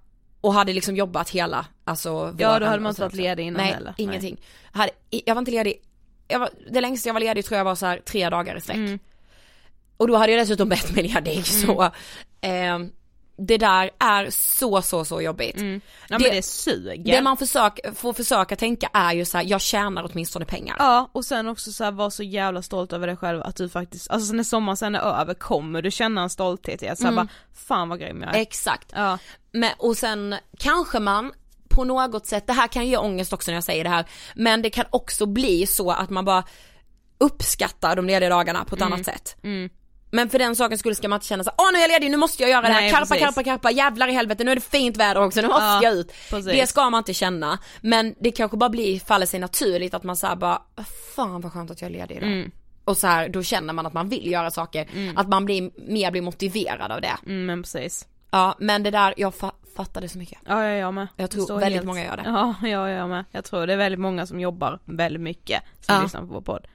[0.41, 3.73] och hade liksom jobbat hela, alltså ja då hade man inte varit ledig innan Nej,
[3.73, 3.93] heller.
[3.97, 4.41] ingenting.
[4.71, 5.81] Jag, hade, jag var inte ledig,
[6.27, 8.61] jag var, det längsta jag var ledig tror jag var så här tre dagar i
[8.61, 8.75] sträck.
[8.75, 8.99] Mm.
[9.97, 11.83] Och då hade jag dessutom bett mig ledig så,
[12.41, 12.79] eh,
[13.37, 15.57] det där är så så så jobbigt.
[15.57, 15.81] Mm.
[16.09, 17.13] Ja Det- men det suger.
[17.15, 20.75] Det man försöker, får försöka tänka är ju så här, jag tjänar åtminstone pengar.
[20.79, 23.69] Ja och sen också så här, var så jävla stolt över dig själv att du
[23.69, 27.11] faktiskt, alltså när sommaren sen är över kommer du känna en stolthet i att såhär
[27.11, 27.25] Mm.
[27.25, 27.31] bara,
[27.67, 28.41] fan vad grym jag är.
[28.41, 28.91] Exakt.
[28.95, 29.17] Ja,
[29.51, 31.31] Men, och sen kanske man
[31.69, 34.05] på något sätt, det här kan ge ångest också när jag säger det här,
[34.35, 36.43] men det kan också bli så att man bara
[37.17, 39.35] uppskattar de lediga dagarna på ett annat sätt.
[39.43, 39.69] mm.
[40.11, 42.11] Men för den sakens skull ska man inte känna så åh nu är jag ledig,
[42.11, 43.25] nu måste jag göra det här, Nej, karpa, precis.
[43.25, 45.93] karpa, karpa, jävlar i helvete, nu är det fint väder också, nu måste Ja, jag
[45.93, 46.07] ut.
[46.29, 46.45] precis.
[46.51, 50.15] Det ska man inte känna, men det kanske bara blir, faller sig naturligt att man
[50.15, 50.61] säger bara,
[51.15, 52.29] fan vad skönt att jag är ledig idag.
[52.31, 52.51] Mm.
[52.85, 56.11] och så här, då känner man att man vill göra saker, att man blir, mer
[56.11, 57.15] blir motiverad av det.
[57.25, 58.07] Mm, men precis.
[58.31, 60.39] Ja men det där, jag fa fattade så mycket.
[60.45, 61.07] Ja, jag, jag med.
[61.15, 62.23] Jag tror väldigt många gör det.
[62.25, 63.25] Ja, ja, jag med.
[63.31, 66.01] Jag tror det är väldigt många som jobbar väldigt mycket som Ja.
[66.03, 66.67] lyssnar på vår podd.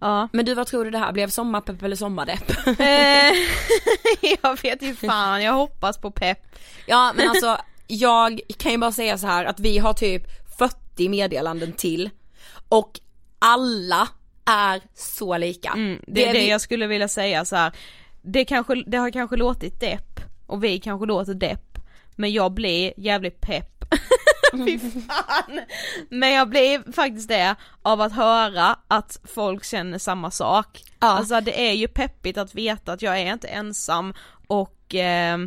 [0.00, 0.28] Ja.
[0.32, 2.50] Men du vad tror du det här blev, sommarpepp eller sommardepp?
[2.66, 3.32] Eh,
[4.42, 6.38] jag vet ju fan, jag hoppas på pepp.
[6.86, 10.22] ja men alltså, jag kan ju bara säga så här att vi har typ
[10.58, 12.10] 40 meddelanden till
[12.68, 13.00] och
[13.38, 14.08] alla
[14.44, 15.70] är så lika.
[15.72, 17.72] Mm, det är det vi- jag skulle vilja säga så här.
[18.22, 21.78] Det, kanske, det har kanske låtit depp och vi kanske låter depp
[22.16, 23.84] men jag blir jävligt pepp.
[24.66, 25.60] Fy fan!
[26.08, 30.82] Men jag blir faktiskt det av att höra att folk känner samma sak.
[31.00, 31.08] Ja.
[31.08, 34.14] Alltså det är ju peppigt att veta att jag är inte ensam
[34.46, 35.38] och eh,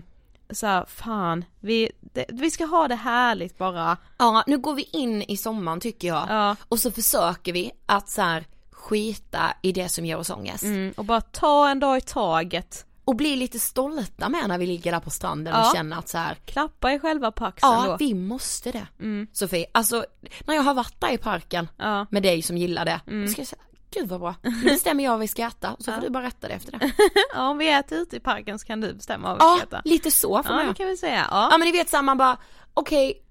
[0.50, 3.98] så här, fan, vi, det, vi ska ha det härligt bara.
[4.18, 6.26] Ja, nu går vi in i sommaren tycker jag.
[6.30, 6.56] Ja.
[6.68, 10.64] Och så försöker vi att så här skita i det som ger oss ångest.
[10.64, 12.86] Mm, och bara ta en dag i taget.
[13.08, 15.72] Och bli lite stolta med när vi ligger där på stranden och Ja.
[15.76, 17.98] känner att så här, Klappa er själva på axeln ja då.
[18.00, 18.88] vi måste det.
[19.00, 19.28] Mm.
[19.34, 20.06] Sofie, alltså
[20.46, 22.06] när jag har varit där i parken Ja.
[22.12, 23.28] med dig som gillar det, Mm.
[23.28, 25.92] ska jag säga, gud vad bra, nu bestämmer jag vad vi ska äta och så
[25.92, 26.92] får du bara rätta det efter det.
[27.36, 29.68] Ja om vi äter ute i parken så kan du bestämma vad vi Ja, ska
[29.78, 29.82] äta.
[29.90, 31.58] lite så får Ja man det kan vi säga, Ja ja.
[31.58, 32.38] men ni vet såhär man bara,
[32.74, 33.24] okej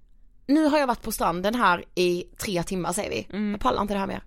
[0.49, 3.27] nu har jag varit på stranden här i tre timmar säger vi.
[3.31, 3.51] Mm.
[3.51, 4.23] Jag pallar inte det här mer.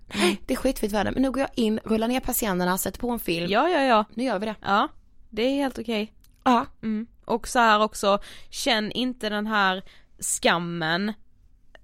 [0.46, 3.18] Det är skitfint väder men nu går jag in, rullar ner persiennerna, sätter på en
[3.20, 3.50] film.
[3.50, 4.54] Ja ja ja, Nu gör vi det.
[4.62, 4.88] ja.
[5.30, 6.12] Det är helt okej.
[6.44, 6.66] Ja.
[6.82, 7.06] Mm.
[7.24, 8.18] Och så här också,
[8.50, 9.82] känn inte den här
[10.18, 11.12] skammen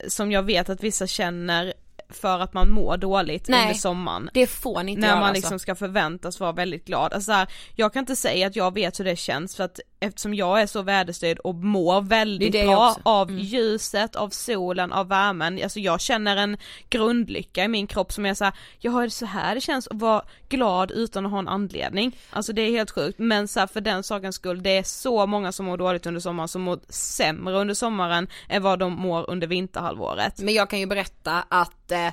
[0.08, 1.72] som jag vet att vissa känner
[2.08, 3.62] för att man mår dåligt Nej.
[3.62, 4.30] under sommaren.
[4.34, 5.40] Det får ni inte när göra man alltså.
[5.40, 7.12] liksom ska förväntas vara väldigt glad.
[7.12, 9.80] Alltså så här, jag kan inte säga att jag vet hur det känns för att
[10.00, 13.00] eftersom jag är så väderstyrd och mår väldigt Det det bra också.
[13.00, 13.02] Mm.
[13.04, 16.56] av ljuset, av solen, av värmen, alltså jag känner en
[16.88, 20.00] grundlycka i min kropp som är såhär, jag har det så här det känns att
[20.00, 22.16] vara glad utan att ha en anledning.
[22.30, 25.26] Alltså det är helt sjukt, men så här, för den sakens skull, det är så
[25.26, 29.30] många som mår dåligt under sommaren som mår sämre under sommaren än vad de mår
[29.30, 30.38] under vinterhalvåret.
[30.38, 32.12] Men jag kan ju berätta att eh,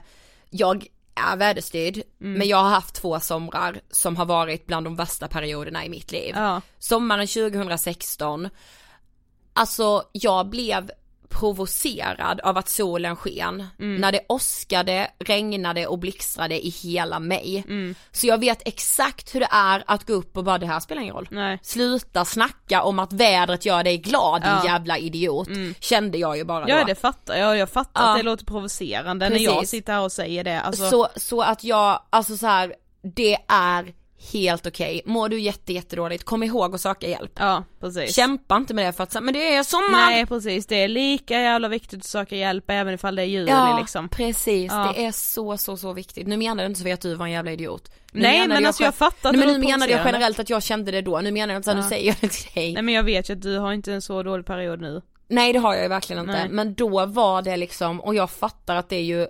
[0.49, 2.33] jag är väderstyrd, Mm.
[2.37, 6.11] men jag har haft två somrar som har varit bland de värsta perioderna i mitt
[6.11, 6.33] liv.
[6.35, 6.61] Ja.
[6.79, 8.49] Sommaren 2016,
[9.53, 10.91] alltså jag blev
[11.39, 14.01] provocerad av att solen sken, Mm.
[14.01, 17.63] när det åskade, regnade och blixtrade i hela mig.
[17.67, 17.95] Mm.
[18.11, 21.01] Så jag vet exakt hur det är att gå upp och bara det här spelar
[21.01, 21.27] ingen roll.
[21.31, 21.59] Nej.
[21.61, 24.55] Sluta snacka om att vädret gör dig glad din Ja.
[24.59, 24.65] Mm.
[24.73, 25.47] jävla idiot,
[25.79, 26.85] kände jag ju bara Ja då.
[26.85, 28.11] det fattar jag, jag fattar Ja.
[28.11, 29.69] att det låter provocerande när jag Precis.
[29.69, 30.61] sitter här och säger det.
[30.61, 32.73] Alltså, Så, så att jag, alltså så här,
[33.15, 33.93] det är
[34.31, 35.01] helt okej.
[35.05, 37.31] Mår du jätte, jättedåligt, kom ihåg att söka hjälp.
[37.35, 38.15] Ja precis.
[38.15, 40.05] Kämpa inte med det för att men det är sommar.
[40.05, 43.51] Nej precis, det är lika jävla viktigt att söka hjälp även ifall det är juli
[43.51, 44.09] ja, liksom.
[44.09, 44.71] precis.
[44.71, 44.93] Ja.
[44.95, 46.27] Det är så, så, så viktigt.
[46.27, 47.91] Nu menade jag inte så att du var en jävla idiot.
[48.11, 50.63] Nu Nej, men alltså jag fattar att Nej, men nu menade jag generellt att jag
[50.63, 51.21] kände det då.
[51.21, 51.83] Nu menar jag inte här, Ja.
[51.83, 52.73] nu säger jag det till dig.
[52.73, 55.01] Nej men jag vet ju att du har inte en så dålig period nu.
[55.27, 56.33] Nej det har jag ju verkligen inte.
[56.33, 56.49] Nej.
[56.49, 59.27] Men då var det liksom, och jag fattar att det är ju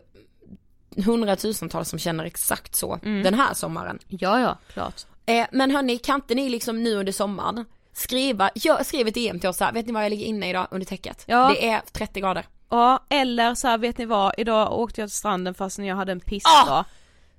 [1.05, 3.23] hundratusentals som känner exakt så Mm.
[3.23, 3.99] den här sommaren.
[4.07, 5.01] Ja ja, klart.
[5.25, 9.39] Eh, men hörni, kan inte ni liksom nu under sommaren skriva, jag skriv ett DM
[9.39, 11.23] till oss här, vet ni vad jag ligger inne idag under täcket?
[11.27, 11.49] Ja.
[11.49, 12.45] Det är 30 grader.
[12.69, 15.95] Ja, eller så här, vet ni vad, idag åkte jag till stranden fast när jag
[15.95, 16.51] hade en pissdag.
[16.67, 16.83] Ah!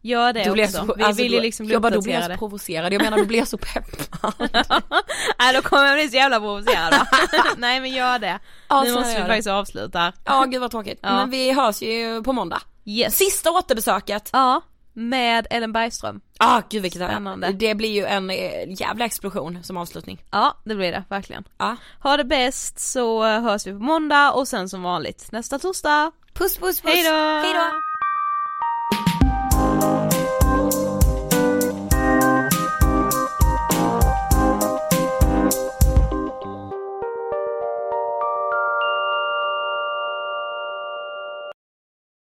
[0.06, 0.86] Gör det Du också.
[0.86, 2.92] så, Vi alltså, vill ju då- liksom bli jag bara, då blev jag så provocerad,
[2.92, 4.32] jag menar du blev så peppad.
[5.38, 6.94] Nej då kommer jag bli så jävla provocerad?
[7.56, 8.38] Nej men gör det.
[8.68, 10.12] Ja, nu måste vi faktiskt avsluta här.
[10.24, 11.12] Ja gud vad tråkigt, Ja.
[11.16, 12.60] men vi hörs ju på måndag.
[12.84, 13.16] Yes.
[13.16, 14.30] Sista återbesöket.
[14.32, 14.62] Ja,
[14.92, 16.20] med Ellen Bergström.
[16.38, 17.52] Ah gud vilket Spännande.
[17.52, 20.22] Det blir ju en eh, jävla explosion som avslutning.
[20.30, 21.44] Ja, det blir det, verkligen.
[21.58, 21.76] Ja.
[22.02, 26.12] Ha det bäst så hörs vi på måndag och sen som vanligt nästa torsdag.
[26.34, 26.92] Puss puss puss.
[26.94, 27.10] Hej då!
[27.10, 27.93] Hej då!